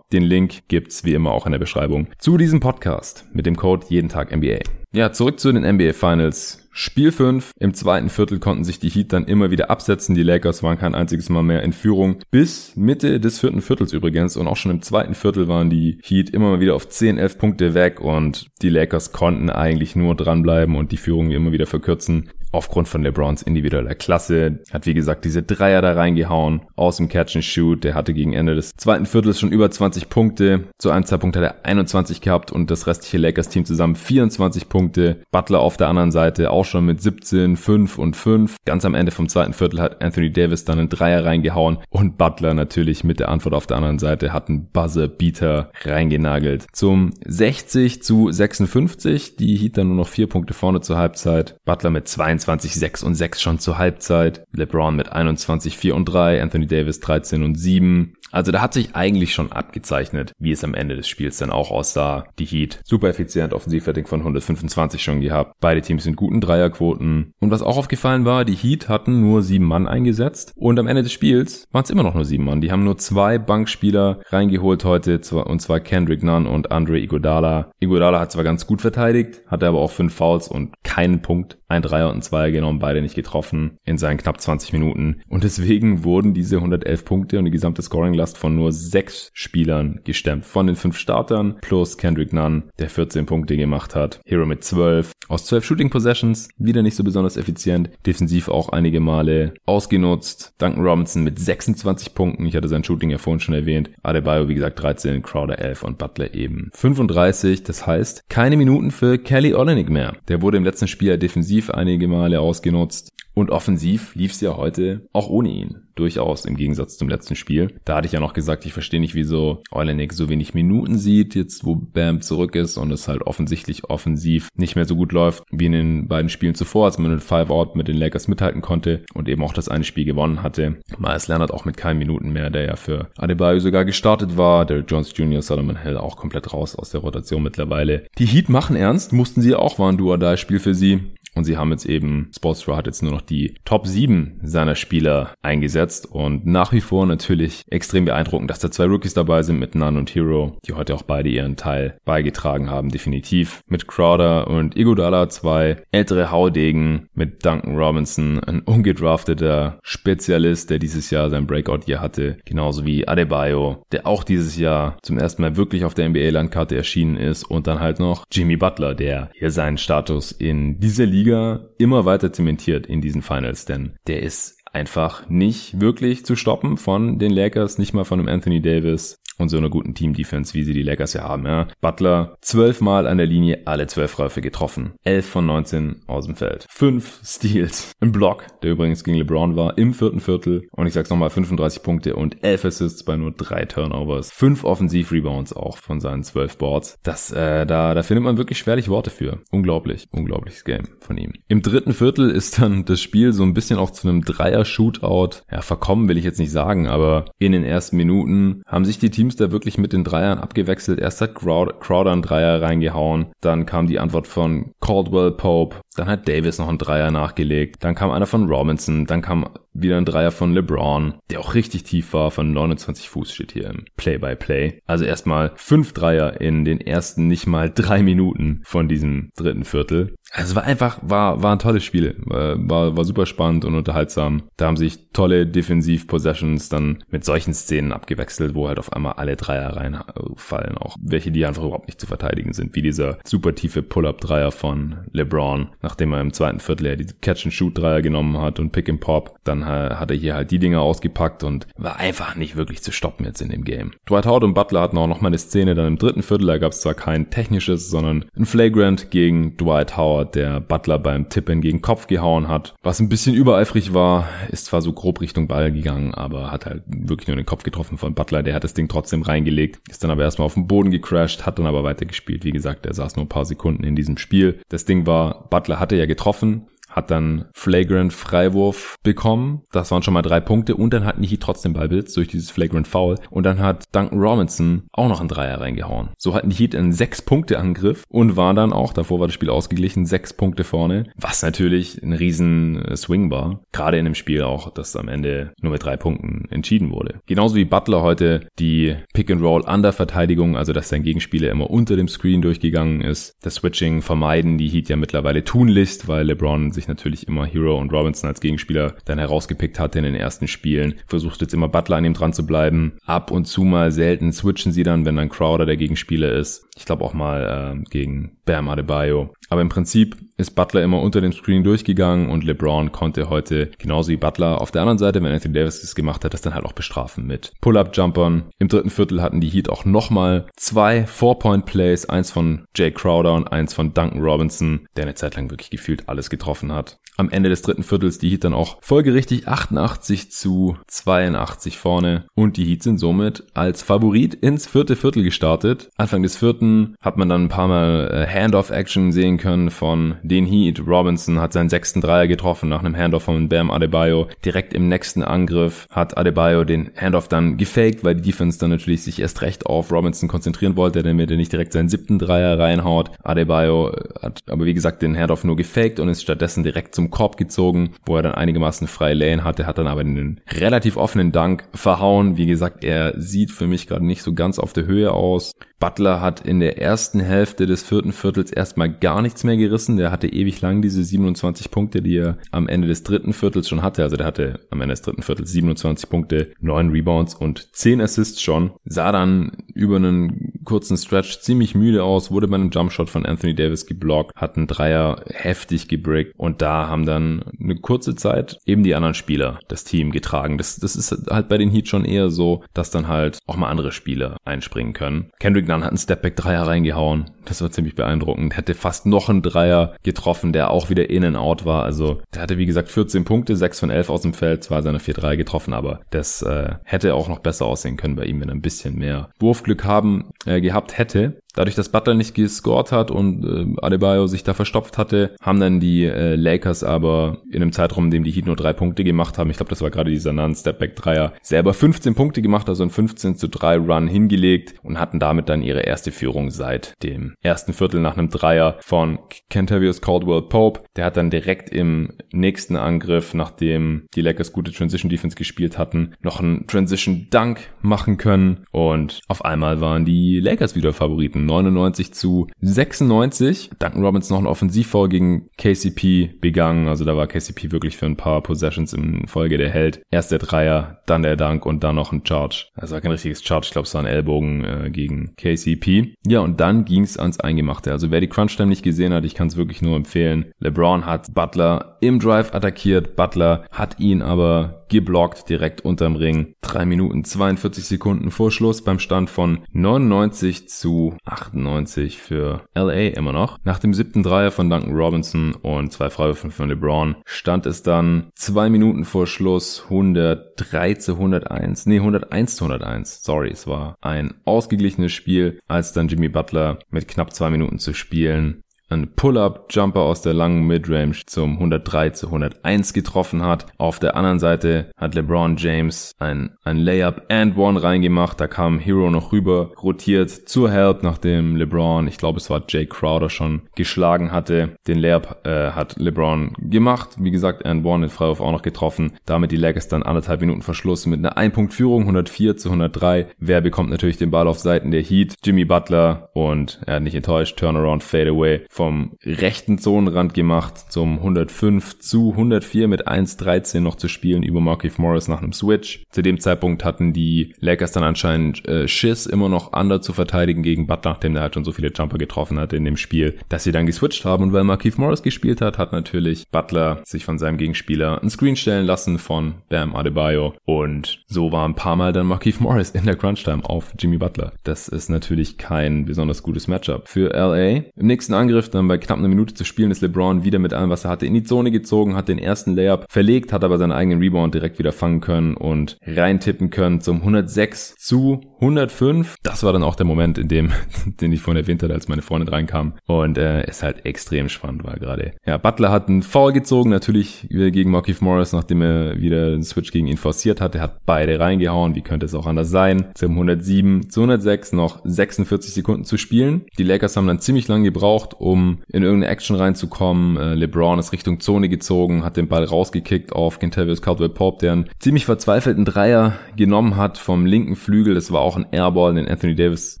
[0.12, 3.73] Den Link gibt's wie immer auch in der Beschreibung zu diesem Podcast mit dem Code
[3.74, 4.58] Code jeden Tag NBA.
[4.92, 6.60] Ja, zurück zu den NBA Finals.
[6.70, 7.50] Spiel 5.
[7.58, 10.14] Im zweiten Viertel konnten sich die Heat dann immer wieder absetzen.
[10.14, 12.18] Die Lakers waren kein einziges Mal mehr in Führung.
[12.30, 14.36] Bis Mitte des vierten Viertels übrigens.
[14.36, 17.38] Und auch schon im zweiten Viertel waren die Heat immer mal wieder auf 10, 11
[17.38, 18.00] Punkte weg.
[18.00, 23.02] Und die Lakers konnten eigentlich nur dranbleiben und die Führung immer wieder verkürzen aufgrund von
[23.02, 24.60] LeBrons individueller Klasse.
[24.72, 27.84] Hat wie gesagt diese Dreier da reingehauen aus dem Catch and Shoot.
[27.84, 30.64] Der hatte gegen Ende des zweiten Viertels schon über 20 Punkte.
[30.78, 35.22] Zu einem Zeitpunkt hat er 21 gehabt und das restliche Lakers-Team zusammen 24 Punkte.
[35.30, 38.56] Butler auf der anderen Seite auch schon mit 17, 5 und 5.
[38.64, 42.54] Ganz am Ende vom zweiten Viertel hat Anthony Davis dann einen Dreier reingehauen und Butler
[42.54, 46.66] natürlich mit der Antwort auf der anderen Seite hat einen Buzzer-Beater reingenagelt.
[46.72, 49.36] Zum 60 zu 56.
[49.36, 51.56] Die Heat dann nur noch vier Punkte vorne zur Halbzeit.
[51.64, 54.44] Butler mit 22 21, 6 und 6 schon zur Halbzeit.
[54.52, 58.13] LeBron mit 21, 4 und 3, Anthony Davis 13 und 7.
[58.34, 61.70] Also da hat sich eigentlich schon abgezeichnet, wie es am Ende des Spiels dann auch
[61.70, 62.24] aussah.
[62.40, 65.54] Die Heat super effizient, Offensivrating von 125 schon gehabt.
[65.60, 67.32] Beide Teams sind guten Dreierquoten.
[67.38, 70.52] Und was auch aufgefallen war, die Heat hatten nur sieben Mann eingesetzt.
[70.56, 72.60] Und am Ende des Spiels waren es immer noch nur sieben Mann.
[72.60, 77.70] Die haben nur zwei Bankspieler reingeholt heute, und zwar Kendrick Nunn und Andre Iguodala.
[77.78, 81.58] Iguodala hat zwar ganz gut verteidigt, hatte aber auch fünf Fouls und keinen Punkt.
[81.68, 85.22] Ein Dreier und ein Zweier genommen, beide nicht getroffen in seinen knapp 20 Minuten.
[85.28, 90.00] Und deswegen wurden diese 111 Punkte und die gesamte Scoring Last von nur sechs Spielern
[90.02, 90.46] gestemmt.
[90.46, 94.18] Von den fünf Startern plus Kendrick Nunn, der 14 Punkte gemacht hat.
[94.24, 95.12] Hero mit 12.
[95.28, 97.90] Aus 12 Shooting Possessions, wieder nicht so besonders effizient.
[98.06, 100.54] Defensiv auch einige Male ausgenutzt.
[100.56, 102.46] Duncan Robinson mit 26 Punkten.
[102.46, 103.90] Ich hatte sein Shooting ja vorhin schon erwähnt.
[104.02, 107.62] Adebayo, wie gesagt, 13, Crowder 11 und Butler eben 35.
[107.62, 110.16] Das heißt, keine Minuten für Kelly Olynyk mehr.
[110.28, 113.10] Der wurde im letzten Spiel defensiv einige Male ausgenutzt.
[113.34, 115.80] Und offensiv lief es ja heute auch ohne ihn.
[115.96, 117.74] Durchaus im Gegensatz zum letzten Spiel.
[117.84, 121.36] Da hatte ich ja noch gesagt, ich verstehe nicht, wieso Olenek so wenig Minuten sieht,
[121.36, 125.44] jetzt wo Bam zurück ist und es halt offensichtlich offensiv nicht mehr so gut läuft
[125.50, 128.60] wie in den beiden Spielen zuvor, als man mit Five Out mit den Lakers mithalten
[128.60, 130.78] konnte und eben auch das eine Spiel gewonnen hatte.
[130.98, 134.66] Miles Leonard auch mit keinen Minuten mehr, der ja für Adebayo sogar gestartet war.
[134.66, 138.06] Der Jones Jr., Solomon Hill auch komplett raus aus der Rotation mittlerweile.
[138.18, 141.14] Die Heat machen ernst, mussten sie auch, war ein Duo-Die-Spiel für sie.
[141.34, 145.34] Und sie haben jetzt eben, Sportsra hat jetzt nur noch die Top 7 seiner Spieler
[145.42, 146.06] eingesetzt.
[146.10, 149.96] Und nach wie vor natürlich extrem beeindruckend, dass da zwei Rookies dabei sind mit Nunn
[149.96, 153.60] und Hero, die heute auch beide ihren Teil beigetragen haben, definitiv.
[153.66, 161.10] Mit Crowder und Igodala zwei ältere Haudegen, mit Duncan Robinson, ein ungedrafteter Spezialist, der dieses
[161.10, 165.56] Jahr sein Breakout hier hatte, genauso wie Adebayo, der auch dieses Jahr zum ersten Mal
[165.56, 167.44] wirklich auf der NBA-Landkarte erschienen ist.
[167.44, 172.04] Und dann halt noch Jimmy Butler, der hier seinen Status in dieser Liga Liga immer
[172.04, 177.32] weiter zementiert in diesen Finals, denn der ist einfach nicht wirklich zu stoppen von den
[177.32, 180.82] Lakers, nicht mal von dem Anthony Davis und so einer guten Team-Defense, wie sie die
[180.82, 181.46] Lakers ja haben.
[181.46, 181.68] Ja.
[181.80, 184.94] Butler zwölfmal an der Linie, alle zwölf Räufe getroffen.
[185.02, 186.66] Elf von 19 aus dem Feld.
[186.68, 187.92] Fünf Steals.
[188.00, 190.68] Ein Block, der übrigens gegen LeBron war, im vierten Viertel.
[190.72, 194.30] Und ich sag's nochmal, 35 Punkte und elf Assists bei nur drei Turnovers.
[194.32, 196.96] Fünf Offensiv-Rebounds auch von seinen zwölf Boards.
[197.02, 199.40] Das, äh, da, da findet man wirklich schwerlich Worte für.
[199.50, 200.06] Unglaublich.
[200.10, 201.32] Unglaubliches Game von ihm.
[201.48, 205.42] Im dritten Viertel ist dann das Spiel so ein bisschen auch zu einem Dreier-Shootout.
[205.50, 209.10] Ja, verkommen will ich jetzt nicht sagen, aber in den ersten Minuten haben sich die
[209.10, 211.00] Teams Teams da wirklich mit den Dreiern abgewechselt.
[211.00, 216.28] Erst hat Crowder einen Dreier reingehauen, dann kam die Antwort von Caldwell Pope, dann hat
[216.28, 220.30] Davis noch einen Dreier nachgelegt, dann kam einer von Robinson, dann kam wieder ein Dreier
[220.30, 224.68] von LeBron, der auch richtig tief war, von 29 Fuß steht hier im Play-by-Play.
[224.68, 224.78] -play.
[224.86, 230.14] Also erstmal fünf Dreier in den ersten nicht mal drei Minuten von diesem dritten Viertel.
[230.36, 232.16] Also es war einfach, war, war ein tolles Spiel.
[232.26, 234.42] War, war super spannend und unterhaltsam.
[234.56, 239.36] Da haben sich tolle Defensiv-Possessions dann mit solchen Szenen abgewechselt, wo halt auf einmal alle
[239.36, 240.76] Dreier reinfallen.
[240.76, 242.74] Auch welche, die einfach überhaupt nicht zu verteidigen sind.
[242.74, 248.02] Wie dieser super tiefe Pull-Up-Dreier von LeBron, nachdem er im zweiten Viertel ja die Catch-and-Shoot-Dreier
[248.02, 249.36] genommen hat und Pick-and-Pop.
[249.44, 253.24] Dann hat er hier halt die Dinger ausgepackt und war einfach nicht wirklich zu stoppen
[253.24, 253.92] jetzt in dem Game.
[254.08, 256.48] Dwight Howard und Butler hatten auch noch mal eine Szene dann im dritten Viertel.
[256.48, 261.28] Da gab es zwar kein technisches, sondern ein Flagrant gegen Dwight Howard, der Butler beim
[261.28, 262.74] Tippen gegen Kopf gehauen hat.
[262.82, 266.82] Was ein bisschen übereifrig war, ist zwar so grob Richtung Ball gegangen, aber hat halt
[266.86, 268.42] wirklich nur den Kopf getroffen von Butler.
[268.42, 271.58] Der hat das Ding trotzdem reingelegt, ist dann aber erstmal auf den Boden gecrashed, hat
[271.58, 272.44] dann aber weitergespielt.
[272.44, 274.60] Wie gesagt, er saß nur ein paar Sekunden in diesem Spiel.
[274.68, 279.62] Das Ding war, Butler hatte ja getroffen, hat dann Flagrant Freiwurf bekommen.
[279.72, 282.88] Das waren schon mal drei Punkte und dann hat Nichi trotzdem Ballbesitz durch dieses Flagrant
[282.88, 286.10] Foul und dann hat Duncan Robinson auch noch einen Dreier reingehauen.
[286.18, 289.34] So hatten die Heat einen sechs Punkte Angriff und war dann auch, davor war das
[289.34, 293.60] Spiel ausgeglichen, sechs Punkte vorne, was natürlich ein riesen äh, Swing war.
[293.72, 297.20] Gerade in dem Spiel auch, das am Ende nur mit drei Punkten entschieden wurde.
[297.26, 301.70] Genauso wie Butler heute die Pick and Roll Under Verteidigung, also dass sein Gegenspieler immer
[301.70, 303.34] unter dem Screen durchgegangen ist.
[303.42, 307.78] Das Switching vermeiden die Heat ja mittlerweile tunlichst, weil LeBron sich sich natürlich immer Hero
[307.78, 310.94] und Robinson als Gegenspieler dann herausgepickt hatte in den ersten Spielen.
[311.06, 312.98] Versucht jetzt immer Butler an ihm dran zu bleiben.
[313.04, 316.66] Ab und zu mal selten switchen sie dann, wenn dann Crowder der Gegenspieler ist.
[316.76, 319.32] Ich glaube auch mal äh, gegen Bam Adebayo.
[319.48, 324.10] Aber im Prinzip ist Butler immer unter dem Screen durchgegangen und LeBron konnte heute genauso
[324.10, 326.64] wie Butler auf der anderen Seite, wenn Anthony Davis das gemacht hat, das dann halt
[326.64, 328.50] auch bestrafen mit Pull-Up-Jumpern.
[328.58, 333.52] Im dritten Viertel hatten die Heat auch nochmal zwei Four-Point-Plays, eins von Jay Crowder und
[333.52, 336.73] eins von Duncan Robinson, der eine Zeit lang wirklich gefühlt alles getroffen hat.
[336.74, 336.98] hat.
[337.16, 342.56] Am Ende des dritten Viertels die Heat dann auch folgerichtig 88 zu 82 vorne und
[342.56, 345.90] die Heat sind somit als Favorit ins vierte Viertel gestartet.
[345.96, 350.44] Anfang des vierten hat man dann ein paar Mal äh, Handoff-Action sehen können von den
[350.44, 350.80] Heat.
[350.86, 354.26] Robinson hat seinen sechsten Dreier getroffen nach einem Handoff von Bam Adebayo.
[354.44, 359.04] Direkt im nächsten Angriff hat Adebayo den Handoff dann gefaked, weil die Defense dann natürlich
[359.04, 363.12] sich erst recht auf Robinson konzentrieren wollte, damit er nicht direkt seinen siebten Dreier reinhaut.
[363.22, 367.36] Adebayo hat aber wie gesagt den Handoff nur gefaked und ist stattdessen direkt zum Korb
[367.36, 371.64] gezogen, wo er dann einigermaßen freie Lane hatte, hat dann aber einen relativ offenen Dank
[371.74, 372.36] verhauen.
[372.36, 375.52] Wie gesagt, er sieht für mich gerade nicht so ganz auf der Höhe aus.
[375.84, 379.98] Butler hat in der ersten Hälfte des vierten Viertels erstmal gar nichts mehr gerissen.
[379.98, 383.82] Der hatte ewig lang diese 27 Punkte, die er am Ende des dritten Viertels schon
[383.82, 384.02] hatte.
[384.02, 388.40] Also der hatte am Ende des dritten Viertels 27 Punkte, 9 Rebounds und 10 Assists
[388.40, 388.72] schon.
[388.86, 393.54] Sah dann über einen kurzen Stretch ziemlich müde aus, wurde bei einem Jumpshot von Anthony
[393.54, 398.84] Davis geblockt, hat einen Dreier heftig gebrickt und da haben dann eine kurze Zeit eben
[398.84, 400.58] die anderen Spieler das Team getragen.
[400.58, 403.68] Das, das ist halt bei den Heat schon eher so, dass dann halt auch mal
[403.68, 405.30] andere Spieler einspringen können.
[405.40, 407.30] Kendrick Nunn hat einen Stepback-Dreier reingehauen.
[407.46, 408.56] Das war ziemlich beeindruckend.
[408.56, 411.82] Hätte fast noch einen Dreier getroffen, der auch wieder in and out war.
[411.82, 414.98] Also der hatte wie gesagt 14 Punkte, 6 von 11 aus dem Feld, zwar seine
[414.98, 418.54] 4-3 getroffen, aber das äh, hätte auch noch besser aussehen können bei ihm, wenn er
[418.54, 421.40] ein bisschen mehr Wurfglück haben äh, gehabt hätte.
[421.54, 425.80] Dadurch, dass Butler nicht gescored hat und äh, Adebayo sich da verstopft hatte, haben dann
[425.80, 429.38] die äh, Lakers aber in einem Zeitraum, in dem die Heat nur drei Punkte gemacht
[429.38, 432.82] haben, ich glaube, das war gerade dieser Nan Stepback Dreier, selber 15 Punkte gemacht, also
[432.82, 437.34] ein 15 zu 3 Run hingelegt und hatten damit dann ihre erste Führung seit dem
[437.40, 440.82] ersten Viertel nach einem Dreier von Kentavious Caldwell Pope.
[440.96, 446.14] Der hat dann direkt im nächsten Angriff, nachdem die Lakers gute Transition Defense gespielt hatten,
[446.20, 451.43] noch einen Transition Dunk machen können und auf einmal waren die Lakers wieder Favoriten.
[451.46, 453.70] 99 zu 96.
[453.78, 456.88] Duncan Robinson noch ein Offensivfoul gegen KCP begangen.
[456.88, 460.00] Also da war KCP wirklich für ein paar Possessions in Folge der Held.
[460.10, 462.66] Erst der Dreier, dann der Dank und dann noch ein Charge.
[462.74, 463.66] Also kein richtiges Charge.
[463.66, 466.14] Ich glaube, es war ein Ellbogen äh, gegen KCP.
[466.26, 467.92] Ja, und dann ging es ans Eingemachte.
[467.92, 470.52] Also wer die Crunch-Time nicht gesehen hat, ich kann es wirklich nur empfehlen.
[470.58, 473.16] LeBron hat Butler im Drive attackiert.
[473.16, 476.54] Butler hat ihn aber geblockt direkt unterm Ring.
[476.62, 483.32] 3 Minuten 42 Sekunden vor Schluss beim Stand von 99 zu 98 für LA immer
[483.32, 483.58] noch.
[483.64, 488.30] Nach dem siebten Dreier von Duncan Robinson und zwei Freiwürfen von LeBron stand es dann
[488.36, 491.86] 2 Minuten vor Schluss 103 zu 101.
[491.86, 493.22] Nee, 101 zu 101.
[493.24, 497.94] Sorry, es war ein ausgeglichenes Spiel, als dann Jimmy Butler mit knapp zwei Minuten zu
[497.94, 498.63] spielen
[498.94, 503.66] einen Pull-Up-Jumper aus der langen Midrange zum 103 zu 101 getroffen hat.
[503.76, 508.40] Auf der anderen Seite hat LeBron James ein, ein Layup and One reingemacht.
[508.40, 512.86] Da kam Hero noch rüber, rotiert zur Help, nachdem LeBron, ich glaube es war Jay
[512.86, 514.76] Crowder schon geschlagen hatte.
[514.86, 517.16] Den Layup äh, hat LeBron gemacht.
[517.18, 519.12] Wie gesagt, and One in Freiwurf auch noch getroffen.
[519.26, 523.26] Damit die Lakers dann anderthalb Minuten Verschluss mit einer Ein-Punkt-Führung 104 zu 103.
[523.38, 525.34] Wer bekommt natürlich den Ball auf Seiten der Heat?
[525.44, 527.58] Jimmy Butler und er hat nicht enttäuscht.
[527.58, 534.42] Turnaround Fadeaway vom rechten Zonenrand gemacht zum 105 zu 104 mit 1,13 noch zu spielen
[534.42, 536.04] über Markif Morris nach einem Switch.
[536.10, 540.62] Zu dem Zeitpunkt hatten die Lakers dann anscheinend äh, Schiss, immer noch under zu verteidigen
[540.62, 543.64] gegen Butler, nachdem er halt schon so viele Jumper getroffen hatte in dem Spiel, dass
[543.64, 544.42] sie dann geswitcht haben.
[544.42, 548.56] Und weil Markif Morris gespielt hat, hat natürlich Butler sich von seinem Gegenspieler ein Screen
[548.56, 550.52] stellen lassen von Bam Adebayo.
[550.66, 554.52] Und so war ein paar Mal dann Markif Morris in der Crunch-Time auf Jimmy Butler.
[554.62, 557.84] Das ist natürlich kein besonders gutes Matchup für LA.
[557.96, 560.90] Im nächsten Angriff, dann bei knapp einer Minute zu spielen, ist LeBron wieder mit allem,
[560.90, 563.92] was er hatte, in die Zone gezogen, hat den ersten Layup verlegt, hat aber seinen
[563.92, 569.36] eigenen Rebound direkt wieder fangen können und reintippen können zum 106 zu 105.
[569.42, 570.72] Das war dann auch der Moment, in dem,
[571.20, 572.94] den ich vorhin erwähnt hatte, als meine Freundin reinkam.
[573.06, 575.32] Und äh, ist halt extrem spannend war gerade.
[575.46, 579.90] Ja, Butler hat einen Foul gezogen, natürlich gegen Markif Morris, nachdem er wieder den Switch
[579.90, 580.74] gegen ihn forciert hat.
[580.74, 581.94] Er hat beide reingehauen.
[581.94, 583.06] Wie könnte es auch anders sein?
[583.14, 586.62] Zum 107 zu 106 noch 46 Sekunden zu spielen.
[586.78, 588.53] Die Lakers haben dann ziemlich lange gebraucht, um
[588.88, 590.36] in irgendeine Action reinzukommen.
[590.36, 594.90] Äh, LeBron ist Richtung Zone gezogen, hat den Ball rausgekickt auf Kentavious Caldwell-Pope, der einen
[594.98, 598.14] ziemlich verzweifelten Dreier genommen hat vom linken Flügel.
[598.14, 600.00] Das war auch ein Airball, den Anthony Davis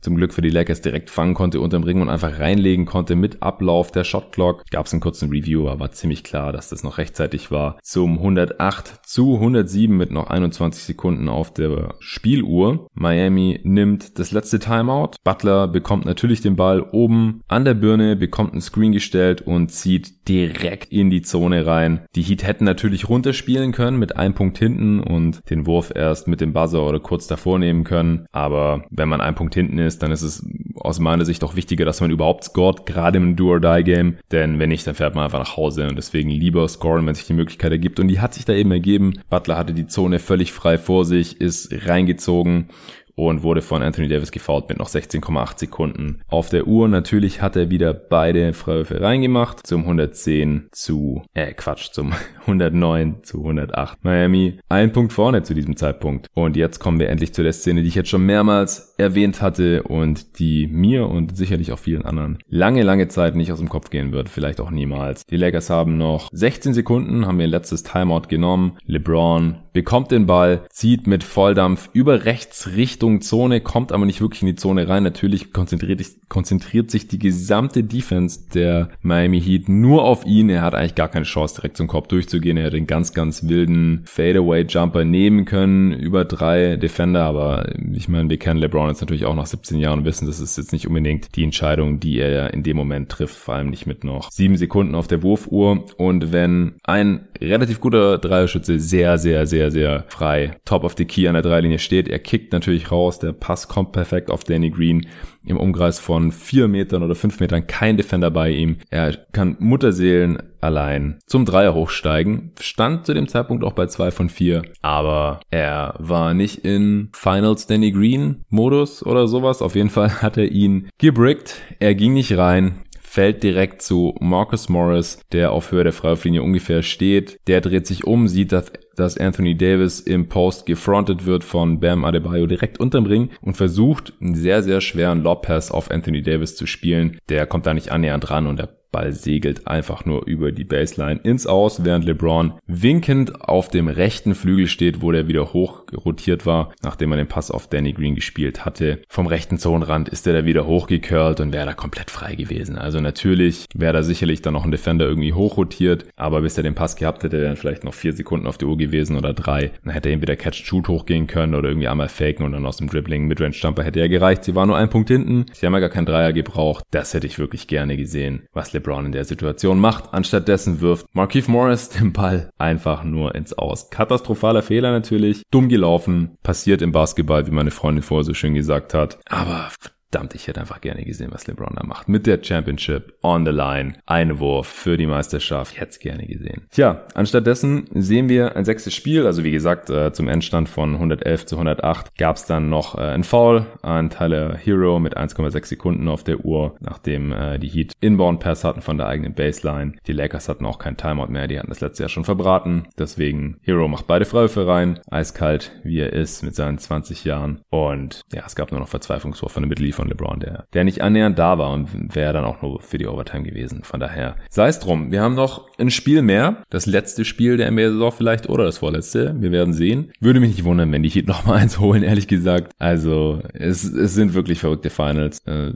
[0.00, 3.42] zum Glück für die Lakers direkt fangen konnte unterm Ring und einfach reinlegen konnte mit
[3.42, 4.64] Ablauf der Shotclock.
[4.70, 7.78] Gab es einen kurzen Review, aber war ziemlich klar, dass das noch rechtzeitig war.
[7.82, 12.88] Zum 108 zu 107 mit noch 21 Sekunden auf der Spieluhr.
[12.94, 15.16] Miami nimmt das letzte Timeout.
[15.24, 20.28] Butler bekommt natürlich den Ball oben an der Birne, bekommt einen Screen gestellt und zieht
[20.28, 22.00] direkt in die Zone rein.
[22.14, 26.40] Die Heat hätten natürlich runterspielen können mit einem Punkt hinten und den Wurf erst mit
[26.40, 28.26] dem Buzzer oder kurz davor nehmen können.
[28.32, 31.84] Aber wenn man einen Punkt hinten ist, dann ist es aus meiner Sicht auch wichtiger,
[31.84, 34.16] dass man überhaupt scored, gerade im Do-or-Die-Game.
[34.32, 37.26] Denn wenn nicht, dann fährt man einfach nach Hause und deswegen lieber scoren, wenn sich
[37.26, 38.00] die Möglichkeit ergibt.
[38.00, 39.20] Und die hat sich da eben ergeben.
[39.30, 42.68] Butler hatte die Zone völlig frei vor sich, ist reingezogen
[43.14, 46.88] und wurde von Anthony Davis gefoult mit noch 16,8 Sekunden auf der Uhr.
[46.88, 53.38] Natürlich hat er wieder beide Freiwürfe reingemacht zum 110 zu, äh Quatsch, zum 109 zu
[53.38, 54.04] 108.
[54.04, 56.28] Miami ein Punkt vorne zu diesem Zeitpunkt.
[56.34, 59.82] Und jetzt kommen wir endlich zu der Szene, die ich jetzt schon mehrmals erwähnt hatte
[59.84, 63.90] und die mir und sicherlich auch vielen anderen lange, lange Zeit nicht aus dem Kopf
[63.90, 64.28] gehen wird.
[64.28, 65.24] Vielleicht auch niemals.
[65.26, 68.78] Die Lakers haben noch 16 Sekunden, haben ihr letztes Timeout genommen.
[68.86, 74.40] LeBron bekommt den Ball, zieht mit Volldampf über rechts Richtung Zone, kommt aber nicht wirklich
[74.42, 75.02] in die Zone rein.
[75.02, 80.48] Natürlich konzentriert, konzentriert sich die gesamte Defense der Miami Heat nur auf ihn.
[80.48, 82.56] Er hat eigentlich gar keine Chance, direkt zum Korb durchzugehen.
[82.56, 88.30] Er hätte den ganz, ganz wilden Fadeaway-Jumper nehmen können über drei Defender, aber ich meine,
[88.30, 90.86] wir kennen LeBron jetzt natürlich auch nach 17 Jahren und wissen, das ist jetzt nicht
[90.86, 94.56] unbedingt die Entscheidung, die er in dem Moment trifft, vor allem nicht mit noch sieben
[94.56, 95.84] Sekunden auf der Wurfuhr.
[95.96, 101.28] Und wenn ein relativ guter Dreierschütze sehr, sehr, sehr, sehr frei top of the key
[101.28, 102.08] an der Dreilinie steht.
[102.08, 105.06] Er kickt natürlich raus, der Pass kommt perfekt auf Danny Green
[105.44, 108.78] im Umkreis von vier Metern oder fünf Metern kein Defender bei ihm.
[108.90, 112.52] Er kann Mutterseelen allein zum Dreier hochsteigen.
[112.58, 117.66] Stand zu dem Zeitpunkt auch bei zwei von vier, aber er war nicht in Finals
[117.66, 119.60] Danny Green Modus oder sowas.
[119.60, 121.60] Auf jeden Fall hat er ihn gebrickt.
[121.78, 126.82] Er ging nicht rein fällt direkt zu Marcus Morris, der auf Höhe der Freiwurflinie ungefähr
[126.82, 127.38] steht.
[127.46, 132.04] Der dreht sich um, sieht, dass, dass Anthony Davis im Post gefrontet wird von Bam
[132.04, 136.66] Adebayo direkt unterm Ring und versucht einen sehr, sehr schweren Lobpass auf Anthony Davis zu
[136.66, 137.18] spielen.
[137.28, 141.18] Der kommt da nicht annähernd ran und der Ball segelt einfach nur über die Baseline
[141.24, 146.46] ins Aus, während LeBron winkend auf dem rechten Flügel steht, wo der wieder hoch rotiert
[146.46, 149.02] war, nachdem er den Pass auf Danny Green gespielt hatte.
[149.08, 152.78] Vom rechten Zonenrand ist er da wieder hochgecurlt und wäre da komplett frei gewesen.
[152.78, 156.76] Also natürlich wäre da sicherlich dann noch ein Defender irgendwie hochrotiert, aber bis er den
[156.76, 159.72] Pass gehabt hätte, wären vielleicht noch vier Sekunden auf der Uhr gewesen oder drei.
[159.82, 162.88] Dann hätte er entweder Catch-Shoot hochgehen können oder irgendwie einmal faken und dann aus dem
[162.88, 164.44] Dribbling Midrange-Stumper hätte er gereicht.
[164.44, 165.46] Sie war nur ein Punkt hinten.
[165.52, 166.84] Sie haben ja gar keinen Dreier gebraucht.
[166.92, 170.12] Das hätte ich wirklich gerne gesehen, was LeBron LeBron in der Situation macht.
[170.12, 173.90] Anstattdessen wirft Markeith Morris den Ball einfach nur ins Aus.
[173.90, 175.42] Katastrophaler Fehler natürlich.
[175.50, 176.36] Dumm gelaufen.
[176.42, 179.18] Passiert im Basketball, wie meine Freundin vorher so schön gesagt hat.
[179.28, 179.70] Aber
[180.14, 182.08] verdammt, ich hätte einfach gerne gesehen, was LeBron da macht.
[182.08, 185.72] Mit der Championship on the line, Einwurf für die Meisterschaft.
[185.72, 186.62] Ich hätte es gerne gesehen.
[186.70, 189.26] Tja, anstattdessen sehen wir ein sechstes Spiel.
[189.26, 193.00] Also wie gesagt, äh, zum Endstand von 111 zu 108 gab es dann noch äh,
[193.00, 197.92] ein Foul an Tyler Hero mit 1,6 Sekunden auf der Uhr, nachdem äh, die Heat
[198.00, 199.94] Inbound Pass hatten von der eigenen Baseline.
[200.06, 202.86] Die Lakers hatten auch kein Timeout mehr, die hatten das letzte Jahr schon verbraten.
[202.96, 207.62] Deswegen Hero macht beide Freiwürfe rein, eiskalt wie er ist mit seinen 20 Jahren.
[207.70, 211.00] Und ja, es gab nur noch Verzweiflungswurf von der Mittellinie von LeBron, der, der nicht
[211.00, 213.82] annähernd da war und wäre dann auch nur für die Overtime gewesen.
[213.84, 215.10] Von daher sei es drum.
[215.10, 216.62] Wir haben noch ein Spiel mehr.
[216.70, 219.34] Das letzte Spiel der NBA-Saison vielleicht oder das vorletzte.
[219.38, 220.12] Wir werden sehen.
[220.20, 222.72] Würde mich nicht wundern, wenn die Heat noch mal eins holen, ehrlich gesagt.
[222.78, 225.38] Also es, es sind wirklich verrückte Finals.
[225.46, 225.72] Äh,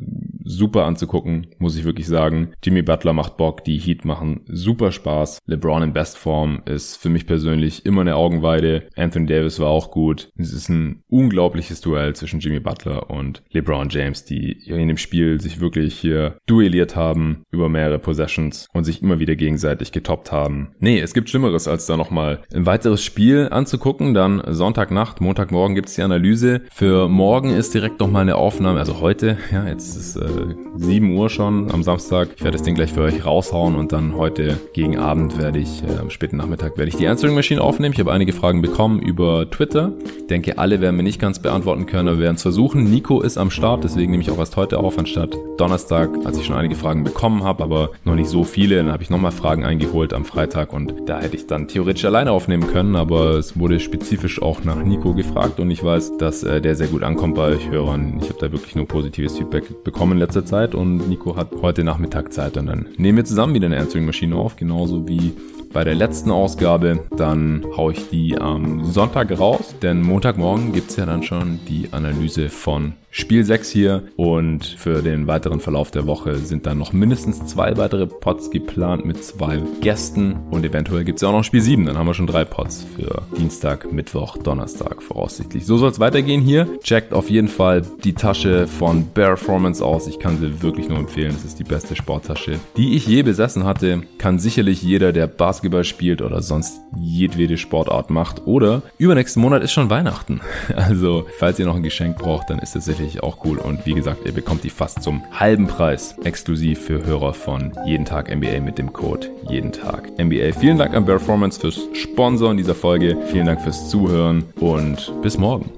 [0.49, 2.53] super anzugucken, muss ich wirklich sagen.
[2.63, 5.41] Jimmy Butler macht Bock, die Heat machen super Spaß.
[5.47, 8.89] LeBron in Bestform ist für mich persönlich immer eine Augenweide.
[8.97, 10.31] Anthony Davis war auch gut.
[10.37, 15.41] Es ist ein unglaubliches Duell zwischen Jimmy Butler und LeBron James, die in dem Spiel
[15.41, 20.75] sich wirklich hier duelliert haben über mehrere Possessions und sich immer wieder gegenseitig getoppt haben.
[20.81, 24.15] Nee, es gibt Schlimmeres, als da nochmal ein weiteres Spiel anzugucken.
[24.15, 26.63] Dann Sonntagnacht, Montagmorgen gibt's die Analyse.
[26.73, 30.38] Für morgen ist direkt nochmal eine Aufnahme, also heute, ja, jetzt ist äh,
[30.77, 32.29] 7 Uhr schon am Samstag.
[32.37, 35.83] Ich werde das Ding gleich für euch raushauen und dann heute gegen Abend werde ich,
[35.83, 37.93] äh, am späten Nachmittag werde ich die Answering Machine aufnehmen.
[37.95, 39.93] Ich habe einige Fragen bekommen über Twitter.
[40.19, 42.85] Ich denke, alle werden wir nicht ganz beantworten können, aber wir werden es versuchen.
[42.85, 46.47] Nico ist am Start, deswegen nehme ich auch erst heute auf, anstatt Donnerstag, als ich
[46.47, 48.77] schon einige Fragen bekommen habe, aber noch nicht so viele.
[48.77, 52.33] Dann habe ich nochmal Fragen eingeholt am Freitag und da hätte ich dann theoretisch alleine
[52.33, 56.61] aufnehmen können, aber es wurde spezifisch auch nach Nico gefragt und ich weiß, dass äh,
[56.61, 58.19] der sehr gut ankommt bei euch Hörern.
[58.23, 62.35] Ich habe da wirklich nur positives Feedback bekommen letzter Zeit und Nico hat heute Nachmittag
[62.35, 65.33] Zeit und dann nehmen wir zusammen wieder eine Answering-Maschine auf, genauso wie
[65.73, 67.07] bei der letzten Ausgabe.
[67.17, 71.89] Dann haue ich die am Sonntag raus, denn Montagmorgen gibt es ja dann schon die
[71.93, 76.93] Analyse von Spiel 6 hier und für den weiteren Verlauf der Woche sind dann noch
[76.93, 81.43] mindestens zwei weitere Pots geplant mit zwei Gästen und eventuell gibt es ja auch noch
[81.43, 85.67] Spiel 7, dann haben wir schon drei Pots für Dienstag, Mittwoch, Donnerstag voraussichtlich.
[85.67, 86.69] So soll es weitergehen hier.
[86.81, 90.07] Checkt auf jeden Fall die Tasche von Performance aus.
[90.07, 91.35] Ich kann sie wirklich nur empfehlen.
[91.35, 94.03] Es ist die beste Sporttasche, die ich je besessen hatte.
[94.19, 98.47] Kann sicherlich jeder, der Basketball spielt oder sonst jedwede Sportart macht.
[98.47, 100.41] Oder übernächsten Monat ist schon Weihnachten.
[100.79, 103.59] Also, falls ihr noch ein Geschenk braucht, dann ist es tatsächlich auch cool.
[103.59, 108.05] Und wie gesagt, ihr bekommt die fast zum halben Preis exklusiv für Hörer von Jeden
[108.05, 110.53] Tag NBA mit dem Code Jeden Tag NBA.
[110.59, 113.17] Vielen Dank an Performance fürs Sponsoren dieser Folge.
[113.31, 115.71] Vielen Dank fürs Zuhören und bis morgen.